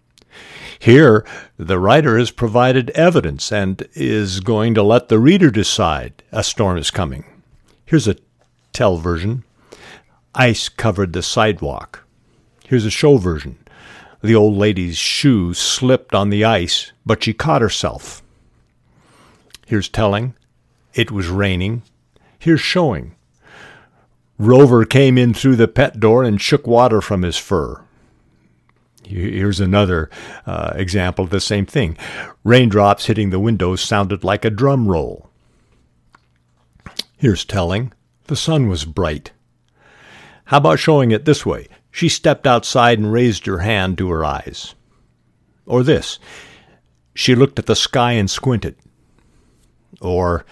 Here, 0.79 1.27
the 1.59 1.79
writer 1.79 2.19
has 2.19 2.31
provided 2.31 2.91
evidence 2.91 3.53
and 3.53 3.87
is 3.95 4.41
going 4.41 4.75
to 4.75 4.83
let 4.83 5.09
the 5.09 5.19
reader 5.19 5.51
decide 5.51 6.23
a 6.33 6.43
storm 6.43 6.79
is 6.79 6.91
coming. 6.91 7.25
Here's 7.85 8.09
a 8.09 8.17
tell 8.73 8.97
version 8.97 9.45
Ice 10.35 10.69
covered 10.69 11.13
the 11.13 11.23
sidewalk. 11.23 12.05
Here's 12.65 12.87
a 12.87 12.91
show 12.91 13.17
version 13.17 13.59
the 14.23 14.35
old 14.35 14.57
lady's 14.57 14.97
shoe 14.97 15.55
slipped 15.55 16.15
on 16.15 16.31
the 16.31 16.45
ice, 16.45 16.93
but 17.07 17.25
she 17.25 17.33
caught 17.33 17.63
herself. 17.63 18.23
Here's 19.67 19.89
telling. 19.89 20.35
It 20.95 21.11
was 21.11 21.29
raining. 21.29 21.83
Here's 22.39 22.61
showing. 22.61 23.15
Rover 24.39 24.85
came 24.85 25.19
in 25.19 25.35
through 25.35 25.57
the 25.57 25.69
pet 25.69 26.01
door 26.01 26.25
and 26.25 26.41
shook 26.41 26.67
water 26.67 27.01
from 27.01 27.23
his 27.23 27.37
fur. 27.37 27.83
Here's 29.05 29.61
another 29.61 30.09
uh, 30.47 30.73
example 30.77 31.25
of 31.25 31.31
the 31.31 31.41
same 31.41 31.67
thing. 31.67 31.97
Raindrops 32.45 33.07
hitting 33.07 33.31
the 33.31 33.41
windows 33.41 33.81
sounded 33.81 34.23
like 34.23 34.45
a 34.45 34.51
drum 34.51 34.87
roll. 34.87 35.29
Here's 37.17 37.45
telling. 37.45 37.93
The 38.29 38.37
sun 38.37 38.69
was 38.69 38.85
bright. 38.85 39.33
How 40.47 40.59
about 40.59 40.79
showing 40.79 41.11
it 41.11 41.25
this 41.25 41.45
way? 41.45 41.67
She 41.91 42.09
stepped 42.09 42.47
outside 42.47 42.99
and 42.99 43.13
raised 43.13 43.47
her 43.47 43.59
hand 43.59 43.99
to 43.99 44.11
her 44.11 44.25
eyes. 44.25 44.75
Or 45.67 45.83
this 45.83 46.19
she 47.15 47.35
looked 47.35 47.59
at 47.59 47.67
the 47.67 47.77
sky 47.77 48.13
and 48.13 48.31
squinted. 48.31 48.77
Or 50.01 50.45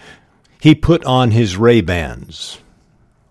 he 0.61 0.75
put 0.75 1.03
on 1.05 1.31
his 1.31 1.57
Ray-Bans. 1.57 2.59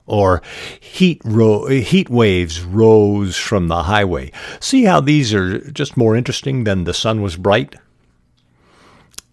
Or 0.07 0.43
heat, 0.81 1.21
ro- 1.25 1.67
heat 1.69 2.09
waves 2.09 2.63
rose 2.63 3.37
from 3.37 3.69
the 3.69 3.85
highway. 3.85 4.33
See 4.59 4.85
how 4.85 5.01
these 5.01 5.35
are 5.35 5.71
just 5.71 5.97
more 5.97 6.17
interesting 6.17 6.65
than 6.65 6.85
the 6.85 6.95
sun 6.95 7.21
was 7.21 7.37
bright? 7.37 7.77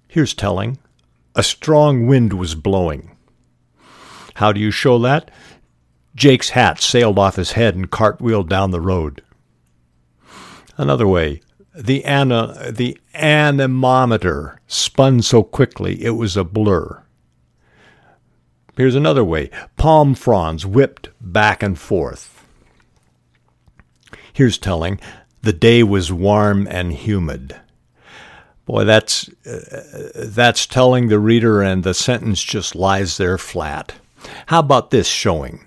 Here's 0.08 0.34
telling. 0.34 0.78
A 1.34 1.44
strong 1.44 2.08
wind 2.08 2.34
was 2.34 2.56
blowing. 2.56 3.16
How 4.36 4.52
do 4.52 4.60
you 4.60 4.72
show 4.72 5.00
that? 5.00 5.32
Jake's 6.16 6.52
hat 6.52 6.80
sailed 6.80 7.20
off 7.20 7.36
his 7.36 7.52
head 7.54 7.76
and 7.76 7.92
cartwheeled 7.92 8.48
down 8.48 8.72
the 8.72 8.82
road. 8.82 9.22
Another 10.78 11.08
way, 11.08 11.42
the, 11.76 12.04
ana, 12.06 12.72
the 12.72 12.98
anemometer 13.14 14.60
spun 14.68 15.22
so 15.22 15.44
quickly 15.44 16.04
it 16.04 16.12
was 16.12 16.38
a 16.38 16.44
blur. 16.44 17.04
Here's 18.78 18.96
another 18.96 19.24
way 19.24 19.52
palm 19.78 20.16
fronds 20.16 20.66
whipped 20.66 21.10
back 21.22 21.64
and 21.64 21.78
forth. 21.78 22.46
Here's 24.34 24.58
telling 24.58 25.00
the 25.42 25.54
day 25.54 25.84
was 25.84 26.12
warm 26.12 26.68
and 26.70 26.92
humid. 26.92 27.56
Boy, 28.66 28.84
that's, 28.84 29.30
uh, 29.46 30.10
that's 30.16 30.66
telling 30.66 31.08
the 31.08 31.20
reader, 31.20 31.62
and 31.62 31.84
the 31.84 31.94
sentence 31.94 32.44
just 32.44 32.76
lies 32.76 33.18
there 33.18 33.38
flat. 33.38 33.94
How 34.48 34.60
about 34.60 34.90
this 34.90 35.08
showing? 35.08 35.66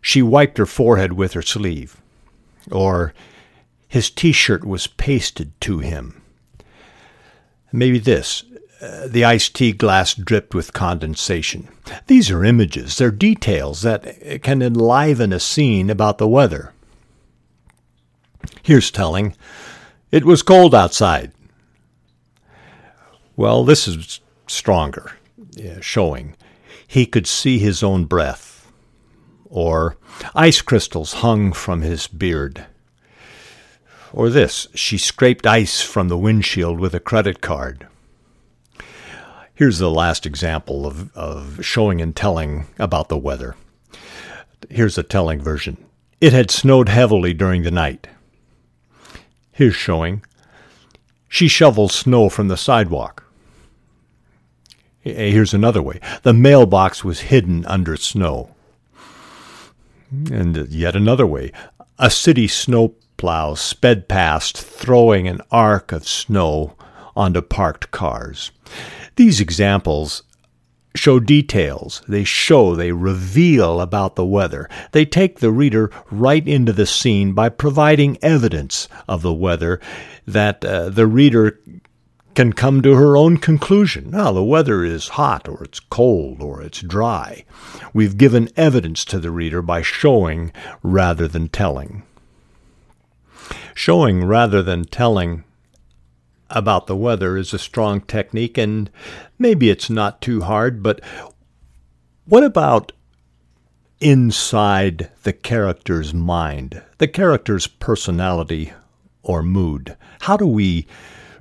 She 0.00 0.22
wiped 0.22 0.58
her 0.58 0.66
forehead 0.66 1.12
with 1.12 1.34
her 1.34 1.42
sleeve. 1.42 2.00
Or 2.70 3.14
his 3.88 4.10
t 4.10 4.32
shirt 4.32 4.64
was 4.64 4.86
pasted 4.86 5.52
to 5.62 5.80
him. 5.80 6.22
Maybe 7.72 7.98
this 7.98 8.44
uh, 8.80 9.08
the 9.08 9.24
iced 9.24 9.54
tea 9.54 9.72
glass 9.72 10.14
dripped 10.14 10.54
with 10.54 10.72
condensation. 10.72 11.68
These 12.06 12.30
are 12.30 12.44
images, 12.44 12.96
they're 12.96 13.10
details 13.10 13.82
that 13.82 14.42
can 14.42 14.62
enliven 14.62 15.34
a 15.34 15.40
scene 15.40 15.90
about 15.90 16.16
the 16.16 16.28
weather. 16.28 16.72
Here's 18.62 18.90
telling 18.90 19.36
it 20.10 20.24
was 20.24 20.42
cold 20.42 20.74
outside. 20.74 21.32
Well, 23.36 23.64
this 23.64 23.86
is 23.86 24.20
stronger, 24.46 25.12
yeah, 25.52 25.80
showing 25.80 26.36
he 26.86 27.06
could 27.06 27.26
see 27.26 27.58
his 27.58 27.82
own 27.82 28.06
breath 28.06 28.49
or 29.50 29.96
ice 30.34 30.62
crystals 30.62 31.14
hung 31.14 31.52
from 31.52 31.82
his 31.82 32.06
beard. 32.06 32.64
Or 34.12 34.30
this, 34.30 34.68
she 34.74 34.96
scraped 34.96 35.46
ice 35.46 35.82
from 35.82 36.08
the 36.08 36.18
windshield 36.18 36.80
with 36.80 36.94
a 36.94 37.00
credit 37.00 37.40
card. 37.40 37.86
Here's 39.54 39.78
the 39.78 39.90
last 39.90 40.24
example 40.24 40.86
of, 40.86 41.14
of 41.14 41.64
showing 41.64 42.00
and 42.00 42.16
telling 42.16 42.66
about 42.78 43.08
the 43.08 43.18
weather. 43.18 43.56
Here's 44.70 44.96
a 44.96 45.02
telling 45.02 45.40
version. 45.40 45.76
It 46.20 46.32
had 46.32 46.50
snowed 46.50 46.88
heavily 46.88 47.34
during 47.34 47.62
the 47.62 47.70
night. 47.70 48.06
Here's 49.52 49.74
showing. 49.74 50.24
She 51.28 51.46
shoveled 51.46 51.92
snow 51.92 52.28
from 52.28 52.48
the 52.48 52.56
sidewalk. 52.56 53.24
Here's 55.00 55.54
another 55.54 55.82
way. 55.82 56.00
The 56.22 56.32
mailbox 56.32 57.04
was 57.04 57.20
hidden 57.20 57.64
under 57.66 57.96
snow. 57.96 58.54
And 60.10 60.68
yet 60.68 60.96
another 60.96 61.26
way, 61.26 61.52
a 61.98 62.10
city 62.10 62.48
snowplow 62.48 63.54
sped 63.54 64.08
past, 64.08 64.60
throwing 64.60 65.28
an 65.28 65.40
arc 65.50 65.92
of 65.92 66.08
snow 66.08 66.76
onto 67.14 67.40
parked 67.42 67.90
cars. 67.90 68.50
These 69.16 69.40
examples 69.40 70.22
show 70.94 71.20
details. 71.20 72.02
They 72.08 72.24
show, 72.24 72.74
they 72.74 72.92
reveal 72.92 73.80
about 73.80 74.16
the 74.16 74.26
weather. 74.26 74.68
They 74.92 75.04
take 75.04 75.38
the 75.38 75.52
reader 75.52 75.90
right 76.10 76.46
into 76.46 76.72
the 76.72 76.86
scene 76.86 77.32
by 77.32 77.48
providing 77.48 78.18
evidence 78.22 78.88
of 79.08 79.22
the 79.22 79.32
weather 79.32 79.80
that 80.26 80.64
uh, 80.64 80.88
the 80.88 81.06
reader 81.06 81.60
can 82.34 82.52
come 82.52 82.80
to 82.82 82.94
her 82.94 83.16
own 83.16 83.36
conclusion. 83.36 84.10
Now, 84.10 84.32
the 84.32 84.44
weather 84.44 84.84
is 84.84 85.08
hot, 85.08 85.48
or 85.48 85.62
it's 85.64 85.80
cold, 85.80 86.42
or 86.42 86.62
it's 86.62 86.80
dry. 86.80 87.44
We've 87.92 88.16
given 88.16 88.50
evidence 88.56 89.04
to 89.06 89.18
the 89.18 89.30
reader 89.30 89.62
by 89.62 89.82
showing 89.82 90.52
rather 90.82 91.26
than 91.26 91.48
telling. 91.48 92.02
Showing 93.74 94.24
rather 94.24 94.62
than 94.62 94.84
telling 94.84 95.44
about 96.50 96.86
the 96.86 96.96
weather 96.96 97.36
is 97.36 97.54
a 97.54 97.58
strong 97.58 98.00
technique, 98.00 98.58
and 98.58 98.90
maybe 99.38 99.70
it's 99.70 99.90
not 99.90 100.20
too 100.20 100.42
hard, 100.42 100.82
but 100.82 101.00
what 102.26 102.44
about 102.44 102.92
inside 104.00 105.10
the 105.22 105.32
character's 105.32 106.14
mind, 106.14 106.82
the 106.98 107.08
character's 107.08 107.66
personality 107.66 108.72
or 109.22 109.42
mood? 109.42 109.96
How 110.22 110.36
do 110.36 110.46
we 110.46 110.86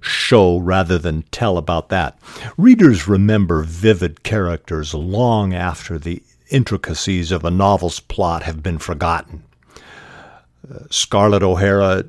show 0.01 0.57
rather 0.57 0.97
than 0.97 1.23
tell 1.31 1.57
about 1.57 1.89
that. 1.89 2.17
Readers 2.57 3.07
remember 3.07 3.63
vivid 3.63 4.23
characters 4.23 4.93
long 4.93 5.53
after 5.53 5.97
the 5.97 6.21
intricacies 6.49 7.31
of 7.31 7.45
a 7.45 7.51
novel's 7.51 7.99
plot 7.99 8.43
have 8.43 8.63
been 8.63 8.77
forgotten. 8.77 9.43
Uh, 10.69 10.79
Scarlett 10.89 11.43
O'Hara, 11.43 12.05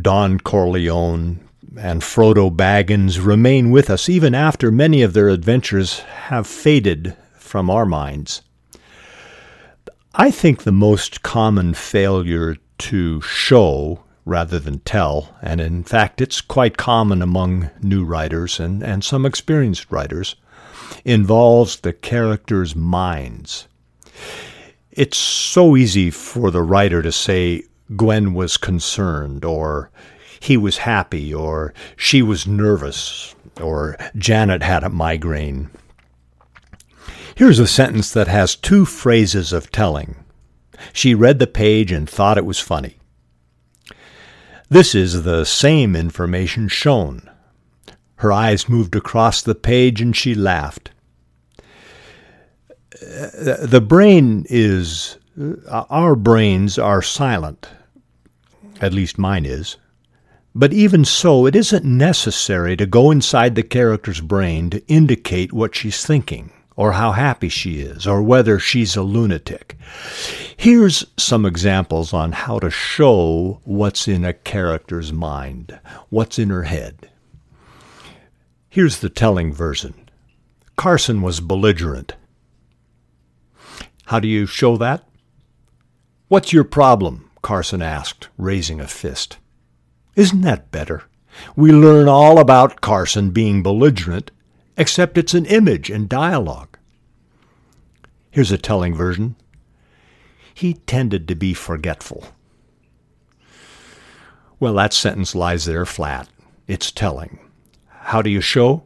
Don 0.00 0.40
Corleone, 0.40 1.40
and 1.78 2.02
Frodo 2.02 2.54
Baggins 2.54 3.24
remain 3.24 3.70
with 3.70 3.90
us 3.90 4.08
even 4.08 4.34
after 4.34 4.70
many 4.70 5.02
of 5.02 5.12
their 5.12 5.28
adventures 5.28 6.00
have 6.00 6.46
faded 6.46 7.16
from 7.34 7.68
our 7.70 7.84
minds. 7.84 8.42
I 10.14 10.30
think 10.30 10.62
the 10.62 10.72
most 10.72 11.22
common 11.22 11.74
failure 11.74 12.56
to 12.78 13.20
show 13.20 14.02
rather 14.26 14.58
than 14.58 14.80
tell, 14.80 15.34
and 15.40 15.60
in 15.60 15.84
fact 15.84 16.20
it's 16.20 16.42
quite 16.42 16.76
common 16.76 17.22
among 17.22 17.70
new 17.80 18.04
writers 18.04 18.60
and, 18.60 18.82
and 18.82 19.02
some 19.02 19.24
experienced 19.24 19.90
writers, 19.90 20.36
involves 21.04 21.80
the 21.80 21.92
characters' 21.92 22.76
minds. 22.76 23.68
It's 24.90 25.16
so 25.16 25.76
easy 25.76 26.10
for 26.10 26.50
the 26.50 26.62
writer 26.62 27.02
to 27.02 27.12
say 27.12 27.62
Gwen 27.94 28.34
was 28.34 28.56
concerned, 28.56 29.44
or 29.44 29.90
he 30.40 30.56
was 30.56 30.78
happy, 30.78 31.32
or 31.32 31.72
she 31.96 32.20
was 32.20 32.46
nervous, 32.46 33.34
or 33.60 33.96
Janet 34.16 34.62
had 34.62 34.82
a 34.82 34.88
migraine. 34.88 35.70
Here's 37.36 37.58
a 37.58 37.66
sentence 37.66 38.10
that 38.12 38.28
has 38.28 38.56
two 38.56 38.84
phrases 38.84 39.52
of 39.52 39.70
telling. 39.70 40.16
She 40.92 41.14
read 41.14 41.38
the 41.38 41.46
page 41.46 41.92
and 41.92 42.08
thought 42.08 42.38
it 42.38 42.46
was 42.46 42.58
funny. 42.58 42.95
This 44.68 44.94
is 44.94 45.22
the 45.22 45.44
same 45.44 45.94
information 45.94 46.66
shown. 46.66 47.30
Her 48.16 48.32
eyes 48.32 48.68
moved 48.68 48.96
across 48.96 49.42
the 49.42 49.54
page 49.54 50.00
and 50.00 50.16
she 50.16 50.34
laughed. 50.34 50.90
Uh, 52.94 53.64
the 53.66 53.84
brain 53.86 54.44
is, 54.48 55.18
uh, 55.40 55.84
our 55.90 56.16
brains 56.16 56.78
are 56.78 57.02
silent. 57.02 57.68
At 58.80 58.92
least 58.92 59.18
mine 59.18 59.46
is. 59.46 59.76
But 60.54 60.72
even 60.72 61.04
so, 61.04 61.46
it 61.46 61.54
isn't 61.54 61.84
necessary 61.84 62.76
to 62.76 62.86
go 62.86 63.10
inside 63.10 63.54
the 63.54 63.62
character's 63.62 64.20
brain 64.20 64.70
to 64.70 64.86
indicate 64.88 65.52
what 65.52 65.74
she's 65.74 66.04
thinking, 66.04 66.50
or 66.76 66.92
how 66.92 67.12
happy 67.12 67.48
she 67.48 67.80
is, 67.80 68.06
or 68.06 68.22
whether 68.22 68.58
she's 68.58 68.94
a 68.94 69.02
lunatic. 69.02 69.76
Here's 70.56 71.06
some 71.16 71.46
examples 71.46 72.12
on 72.12 72.32
how 72.32 72.58
to 72.58 72.70
show 72.70 73.60
what's 73.64 74.06
in 74.06 74.24
a 74.24 74.34
character's 74.34 75.12
mind, 75.12 75.78
what's 76.10 76.38
in 76.38 76.50
her 76.50 76.64
head. 76.64 77.10
Here's 78.68 79.00
the 79.00 79.08
telling 79.08 79.54
version 79.54 79.94
Carson 80.76 81.22
was 81.22 81.40
belligerent. 81.40 82.14
How 84.06 84.20
do 84.20 84.28
you 84.28 84.46
show 84.46 84.76
that? 84.76 85.02
What's 86.28 86.52
your 86.52 86.64
problem? 86.64 87.30
Carson 87.40 87.80
asked, 87.80 88.28
raising 88.36 88.80
a 88.80 88.86
fist. 88.86 89.38
Isn't 90.14 90.42
that 90.42 90.70
better? 90.70 91.04
We 91.54 91.72
learn 91.72 92.08
all 92.08 92.38
about 92.38 92.80
Carson 92.80 93.30
being 93.30 93.62
belligerent, 93.62 94.30
except 94.76 95.18
it's 95.18 95.34
an 95.34 95.46
image 95.46 95.90
and 95.90 96.08
dialogue. 96.08 96.76
Here's 98.30 98.52
a 98.52 98.58
telling 98.58 98.94
version. 98.94 99.36
He 100.52 100.74
tended 100.74 101.26
to 101.28 101.34
be 101.34 101.54
forgetful. 101.54 102.24
Well, 104.58 104.74
that 104.74 104.92
sentence 104.92 105.34
lies 105.34 105.64
there 105.64 105.84
flat. 105.84 106.28
It's 106.66 106.90
telling. 106.90 107.38
How 107.88 108.22
do 108.22 108.30
you 108.30 108.40
show? 108.40 108.84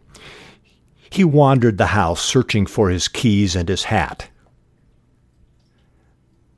He 1.11 1.25
wandered 1.25 1.79
the 1.79 1.87
house 1.87 2.23
searching 2.23 2.67
for 2.67 2.91
his 2.91 3.09
keys 3.09 3.57
and 3.57 3.69
his 3.69 3.85
hat. 3.85 4.29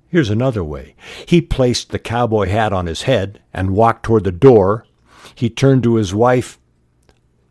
Here's 0.09 0.31
another 0.31 0.63
way. 0.63 0.95
He 1.27 1.41
placed 1.41 1.91
the 1.91 1.99
cowboy 1.99 2.49
hat 2.49 2.73
on 2.73 2.87
his 2.87 3.03
head 3.03 3.41
and 3.55 3.71
walked 3.71 4.03
toward 4.03 4.25
the 4.25 4.33
door. 4.33 4.85
He 5.35 5.49
turned 5.49 5.83
to 5.85 5.95
his 5.95 6.15
wife, 6.15 6.59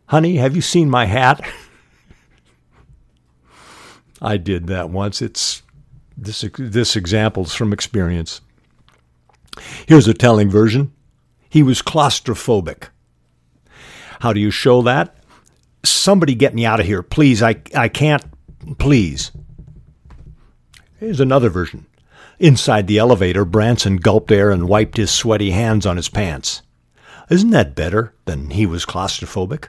Honey, 0.06 0.36
have 0.36 0.54
you 0.54 0.62
seen 0.62 0.88
my 0.88 1.06
hat? 1.06 1.44
I 4.22 4.36
did 4.36 4.68
that 4.68 4.88
once. 4.88 5.20
It's 5.20 5.62
this 6.16 6.44
this 6.56 6.94
example's 6.96 7.54
from 7.54 7.72
experience. 7.72 8.40
Here's 9.86 10.08
a 10.08 10.14
telling 10.14 10.48
version. 10.48 10.92
He 11.50 11.62
was 11.62 11.82
claustrophobic. 11.82 12.88
How 14.20 14.32
do 14.32 14.40
you 14.40 14.52
show 14.52 14.80
that? 14.82 15.16
Somebody 15.84 16.34
get 16.36 16.54
me 16.54 16.64
out 16.64 16.78
of 16.78 16.86
here, 16.86 17.02
please. 17.02 17.42
I 17.42 17.56
I 17.74 17.88
can't 17.88 18.24
please. 18.78 19.32
Here's 20.98 21.20
another 21.20 21.50
version. 21.50 21.86
Inside 22.38 22.86
the 22.86 22.98
elevator, 22.98 23.44
Branson 23.44 23.96
gulped 23.96 24.30
air 24.30 24.52
and 24.52 24.68
wiped 24.68 24.96
his 24.96 25.10
sweaty 25.10 25.50
hands 25.50 25.84
on 25.84 25.96
his 25.96 26.08
pants. 26.08 26.62
Isn't 27.28 27.50
that 27.50 27.74
better 27.74 28.14
than 28.24 28.50
he 28.50 28.66
was 28.66 28.86
claustrophobic? 28.86 29.68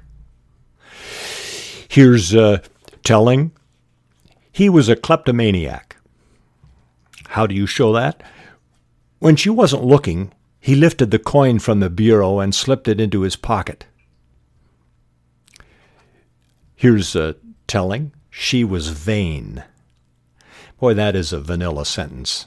Here's 1.87 2.35
uh, 2.35 2.59
telling. 3.03 3.51
He 4.53 4.69
was 4.69 4.87
a 4.87 4.95
kleptomaniac. 4.95 5.97
How 7.29 7.47
do 7.47 7.55
you 7.55 7.65
show 7.65 7.91
that? 7.93 8.21
When 9.17 9.35
she 9.35 9.49
wasn't 9.49 9.83
looking, 9.83 10.31
he 10.59 10.75
lifted 10.75 11.09
the 11.09 11.17
coin 11.17 11.57
from 11.57 11.79
the 11.79 11.89
bureau 11.89 12.39
and 12.39 12.53
slipped 12.53 12.87
it 12.87 13.01
into 13.01 13.21
his 13.21 13.35
pocket. 13.35 13.87
Here's 16.75 17.15
a 17.15 17.35
telling. 17.65 18.11
She 18.29 18.63
was 18.63 18.89
vain. 18.89 19.63
Boy, 20.79 20.93
that 20.93 21.15
is 21.15 21.33
a 21.33 21.41
vanilla 21.41 21.83
sentence. 21.83 22.45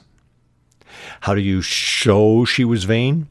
How 1.21 1.35
do 1.35 1.41
you 1.41 1.61
show 1.61 2.45
she 2.45 2.63
was 2.63 2.85
vain? 2.85 3.27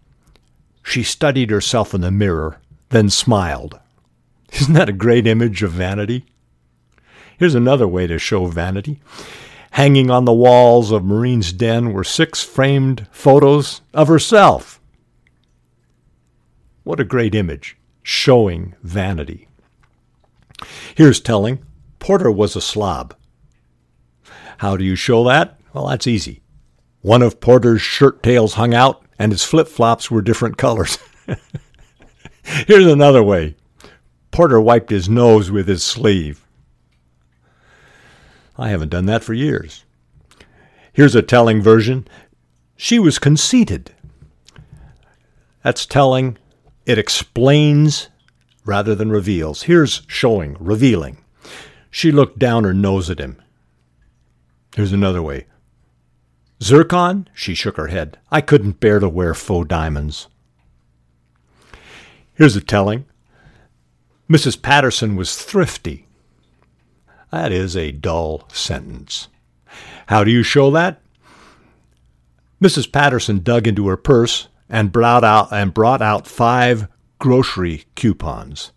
She 0.83 1.03
studied 1.03 1.49
herself 1.51 1.95
in 1.95 2.03
the 2.03 2.11
mirror, 2.11 2.61
then 2.91 3.09
smiled. 3.09 3.81
Isn't 4.53 4.75
that 4.75 4.91
a 4.91 4.93
great 4.93 5.27
image 5.27 5.63
of 5.63 5.73
vanity? 5.73 6.27
Here's 7.39 7.55
another 7.55 7.87
way 7.87 8.07
to 8.07 8.19
show 8.19 8.47
vanity. 8.47 9.01
Hanging 9.73 10.11
on 10.11 10.25
the 10.25 10.33
walls 10.33 10.91
of 10.91 11.05
Marine's 11.05 11.53
den 11.53 11.93
were 11.93 12.05
six 12.05 12.43
framed 12.43 13.07
photos 13.11 13.83
of 13.93 14.09
herself. 14.09 14.81
What 16.83 17.01
a 17.01 17.05
great 17.05 17.35
image, 17.35 17.77
showing 18.03 18.75
vanity. 18.83 19.49
Here's 20.95 21.21
telling 21.21 21.63
Porter 21.99 22.31
was 22.31 22.57
a 22.57 22.61
slob. 22.61 23.15
How 24.59 24.77
do 24.77 24.85
you 24.85 24.97
show 24.97 25.25
that? 25.25 25.59
Well, 25.75 25.89
that's 25.89 26.07
easy. 26.07 26.41
One 27.03 27.21
of 27.21 27.41
Porter's 27.41 27.83
shirt 27.83 28.23
tails 28.23 28.55
hung 28.55 28.73
out, 28.73 29.03
and 29.19 29.31
his 29.31 29.45
flip 29.45 29.69
flops 29.69 30.11
were 30.11 30.23
different 30.23 30.57
colors. 30.57 30.99
Here's 32.43 32.87
another 32.87 33.23
way 33.23 33.57
Porter 34.31 34.61
wiped 34.61 34.91
his 34.91 35.09
nose 35.09 35.51
with 35.51 35.69
his 35.69 35.83
sleeve. 35.83 36.46
I 38.59 38.69
haven't 38.69 38.91
done 38.91 39.07
that 39.07 39.25
for 39.25 39.35
years. 39.35 39.85
Here's 40.93 41.15
a 41.15 41.23
telling 41.23 41.61
version. 41.61 42.09
She 42.77 42.99
was 42.99 43.19
conceited. 43.19 43.93
That's 45.63 45.85
telling. 45.85 46.39
It 46.87 46.99
explains 46.99 48.09
rather 48.65 48.95
than 48.95 49.11
reveals. 49.11 49.65
Here's 49.65 50.03
showing, 50.07 50.57
revealing. 50.61 51.19
She 51.91 52.13
looked 52.13 52.39
down 52.39 52.65
her 52.65 52.75
nose 52.75 53.11
at 53.11 53.19
him. 53.19 53.41
Here's 54.75 54.93
another 54.93 55.23
way. 55.23 55.47
Zircon? 56.63 57.29
She 57.35 57.55
shook 57.55 57.77
her 57.77 57.89
head. 57.89 58.19
I 58.31 58.41
couldn't 58.41 58.81
bear 58.81 58.99
to 58.99 59.09
wear 59.09 59.35
faux 59.35 59.69
diamonds. 59.69 60.29
Here's 62.35 62.57
a 62.57 62.61
telling. 62.61 63.07
Mrs. 64.31 64.61
Patterson 64.61 65.17
was 65.17 65.37
thrifty. 65.37 66.06
That 67.31 67.53
is 67.53 67.77
a 67.77 67.93
dull 67.93 68.49
sentence. 68.53 69.29
How 70.07 70.25
do 70.25 70.31
you 70.31 70.43
show 70.43 70.71
that? 70.71 71.01
Mrs. 72.63 72.91
Patterson 72.91 73.41
dug 73.41 73.67
into 73.67 73.89
her 73.89 73.97
purse 73.97 74.49
and 74.69 74.93
brought 74.93 75.25
out 75.25 75.53
and 75.53 75.75
brought 75.75 76.03
out 76.03 76.27
five 76.27 76.89
grocery 77.19 77.85
coupons. 77.95 78.73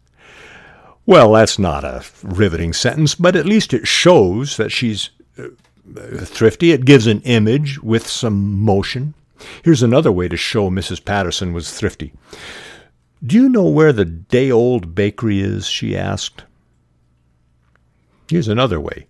Well, 1.06 1.34
that's 1.34 1.58
not 1.58 1.84
a 1.84 2.04
riveting 2.24 2.74
sentence, 2.74 3.16
but 3.16 3.36
at 3.36 3.46
least 3.46 3.74
it 3.74 3.88
shows 3.88 4.58
that 4.58 4.72
she's 4.72 5.10
uh, 5.38 5.48
thrifty. 6.20 6.72
It 6.72 6.86
gives 6.86 7.08
an 7.08 7.22
image 7.22 7.80
with 7.80 8.06
some 8.06 8.60
motion. 8.62 9.16
Here's 9.64 9.82
another 9.82 10.12
way 10.12 10.28
to 10.28 10.38
show 10.38 10.70
Mrs. 10.70 11.04
Patterson 11.04 11.54
was 11.54 11.74
thrifty. 11.74 12.14
Do 13.26 13.36
you 13.36 13.50
know 13.50 13.68
where 13.68 13.92
the 13.92 14.06
day 14.06 14.52
old 14.52 14.94
bakery 14.94 15.42
is? 15.42 15.66
she 15.68 15.98
asked. 15.98 16.44
Here's 18.30 18.48
another 18.48 18.80
way. 18.80 19.08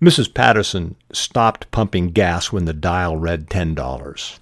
Mrs. 0.00 0.32
Patterson 0.32 0.96
stopped 1.12 1.70
pumping 1.70 2.08
gas 2.08 2.50
when 2.50 2.64
the 2.64 2.72
dial 2.72 3.16
read 3.16 3.48
$10. 3.48 4.38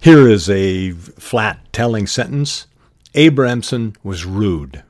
Here 0.00 0.28
is 0.28 0.48
a 0.48 0.92
flat 0.92 1.60
telling 1.72 2.06
sentence. 2.06 2.66
Abramson 3.14 3.96
was 4.04 4.24
rude. 4.24 4.84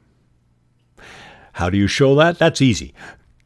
How 1.52 1.70
do 1.70 1.78
you 1.78 1.86
show 1.86 2.14
that? 2.16 2.38
That's 2.38 2.60
easy. 2.60 2.94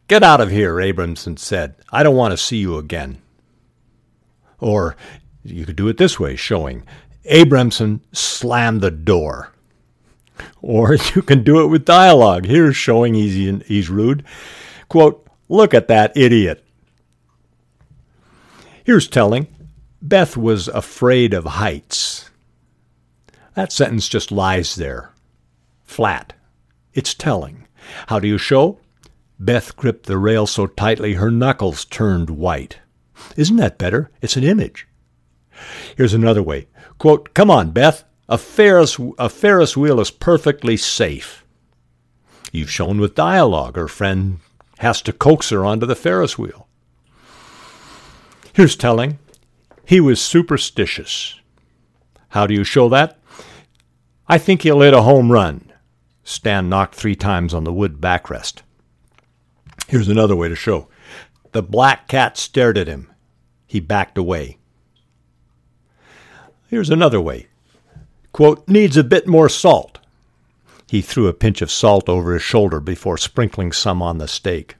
Get 0.09 0.23
out 0.23 0.41
of 0.41 0.51
here, 0.51 0.75
Abramson 0.75 1.39
said. 1.39 1.77
I 1.91 2.03
don't 2.03 2.17
want 2.17 2.33
to 2.33 2.37
see 2.37 2.59
you 2.59 2.79
again. 2.79 3.23
Or 4.59 4.97
you 5.45 5.65
could 5.65 5.77
do 5.77 5.89
it 5.89 5.99
this 5.99 6.19
way, 6.19 6.37
showing 6.37 6.83
Abramson 7.31 8.01
slammed 8.13 8.81
the 8.81 8.91
door. 8.91 9.52
Or 10.61 10.95
you 11.15 11.23
can 11.23 11.43
do 11.43 11.61
it 11.63 11.67
with 11.67 11.85
dialogue. 11.85 12.47
Here's 12.47 12.77
showing 12.77 13.15
he's, 13.15 13.63
he's 13.67 13.91
rude. 13.91 14.25
Quote, 14.89 15.27
Look 15.49 15.75
at 15.75 15.89
that 15.89 16.17
idiot. 16.17 16.65
Here's 18.85 19.07
telling 19.07 19.49
Beth 20.01 20.37
was 20.37 20.69
afraid 20.69 21.35
of 21.35 21.45
heights. 21.45 22.31
That 23.55 23.71
sentence 23.71 24.09
just 24.09 24.33
lies 24.33 24.77
there. 24.77 25.13
Flat. 25.85 26.33
It's 26.95 27.15
telling. 27.15 27.67
How 28.09 28.19
do 28.19 28.27
you 28.27 28.39
show? 28.39 28.79
Beth 29.39 29.77
gripped 29.77 30.07
the 30.07 30.19
rail 30.19 30.47
so 30.47 30.67
tightly 30.67 31.15
her 31.15 31.31
knuckles 31.31 31.85
turned 31.85 32.31
white. 32.31 32.79
Isn't 33.37 33.57
that 33.57 33.79
better? 33.79 34.11
It's 34.21 34.37
an 34.37 34.45
image. 34.45 34.87
Here's 35.97 36.15
another 36.15 36.43
way. 36.43 36.69
Quote, 36.99 37.35
Come 37.35 37.51
on, 37.51 37.71
Beth. 37.73 38.05
A 38.33 38.39
Ferris, 38.39 38.99
a 39.19 39.29
Ferris 39.29 39.77
wheel 39.77 40.01
is 40.01 40.11
perfectly 40.11 40.79
safe. 40.79 41.45
You've 42.51 42.71
shown 42.71 42.99
with 42.99 43.15
dialogue 43.15 43.77
her 43.77 43.89
friend 43.89 44.39
has 44.79 45.03
to 45.03 45.13
coax 45.13 45.51
her 45.51 45.67
onto 45.67 45.85
the 45.85 45.95
Ferris 45.95 46.39
wheel. 46.39 46.67
Here's 48.55 48.75
telling. 48.75 49.19
He 49.85 50.01
was 50.01 50.19
superstitious. 50.19 51.41
How 52.31 52.47
do 52.47 52.55
you 52.55 52.65
show 52.65 52.89
that? 52.89 53.19
I 54.27 54.39
think 54.39 54.63
he'll 54.63 54.81
hit 54.81 54.95
a 54.95 55.03
home 55.03 55.31
run. 55.31 55.71
Stan 56.25 56.71
knocked 56.71 56.95
three 56.95 57.15
times 57.15 57.53
on 57.53 57.65
the 57.65 57.73
wood 57.73 58.01
backrest. 58.01 58.63
Here's 59.89 60.09
another 60.09 60.37
way 60.37 60.49
to 60.49 60.57
show. 60.57 60.89
The 61.51 61.63
black 61.63 62.09
cat 62.09 62.39
stared 62.39 62.79
at 62.79 62.89
him. 62.89 63.13
He 63.67 63.79
backed 63.79 64.17
away. 64.17 64.57
Here's 66.71 66.89
another 66.89 67.21
way. 67.21 67.49
Quote, 68.33 68.67
needs 68.67 68.97
a 68.97 69.05
bit 69.05 69.27
more 69.27 69.49
salt. 69.49 69.99
He 70.89 71.03
threw 71.03 71.27
a 71.27 71.35
pinch 71.35 71.63
of 71.63 71.71
salt 71.71 72.09
over 72.09 72.35
his 72.35 72.43
shoulder 72.43 72.81
before 72.81 73.17
sprinkling 73.17 73.73
some 73.73 74.03
on 74.03 74.19
the 74.19 74.29
steak. 74.29 74.77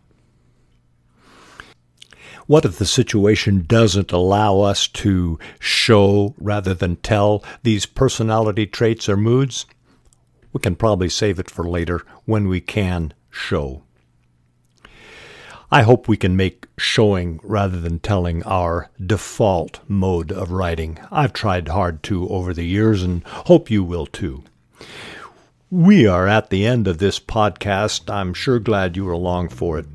What 2.47 2.65
if 2.65 2.79
the 2.79 2.87
situation 2.87 3.65
doesn't 3.67 4.11
allow 4.13 4.61
us 4.61 4.89
to 4.89 5.39
show 5.59 6.35
rather 6.39 6.75
than 6.75 6.97
tell 6.97 7.45
these 7.63 7.87
personality 7.87 8.67
traits 8.67 9.09
or 9.09 9.17
moods? 9.17 9.67
We 10.53 10.61
can 10.61 10.77
probably 10.77 11.09
save 11.09 11.39
it 11.39 11.51
for 11.51 11.69
later 11.69 12.03
when 12.25 12.49
we 12.49 12.61
can 12.61 13.15
show. 13.31 13.83
I 15.75 15.81
hope 15.81 16.07
we 16.07 16.19
can 16.19 16.37
make 16.37 16.67
showing 16.77 17.41
rather 17.43 17.81
than 17.81 17.99
telling 17.99 18.43
our 18.43 18.91
default 19.05 19.81
mode 19.89 20.31
of 20.31 20.51
writing. 20.51 20.99
I've 21.11 21.33
tried 21.33 21.69
hard 21.69 22.03
to 22.03 22.29
over 22.29 22.53
the 22.53 22.67
years 22.67 23.03
and 23.03 23.25
hope 23.25 23.71
you 23.71 23.83
will 23.83 24.05
too. 24.05 24.45
We 25.71 26.07
are 26.07 26.29
at 26.29 26.51
the 26.51 26.67
end 26.67 26.87
of 26.87 26.99
this 26.99 27.19
podcast. 27.19 28.13
I'm 28.13 28.35
sure 28.35 28.59
glad 28.59 28.99
you 28.99 29.07
were 29.07 29.13
along 29.13 29.49
for 29.49 29.79
it. 29.79 29.87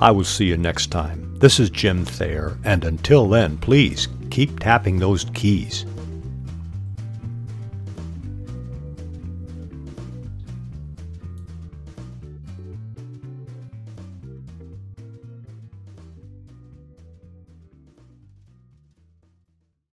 I 0.00 0.12
will 0.12 0.22
see 0.22 0.44
you 0.44 0.56
next 0.56 0.92
time. 0.92 1.36
This 1.40 1.58
is 1.58 1.68
Jim 1.68 2.04
Thayer, 2.04 2.56
and 2.62 2.84
until 2.84 3.28
then, 3.28 3.58
please 3.58 4.06
keep 4.30 4.60
tapping 4.60 5.00
those 5.00 5.26
keys. 5.34 5.84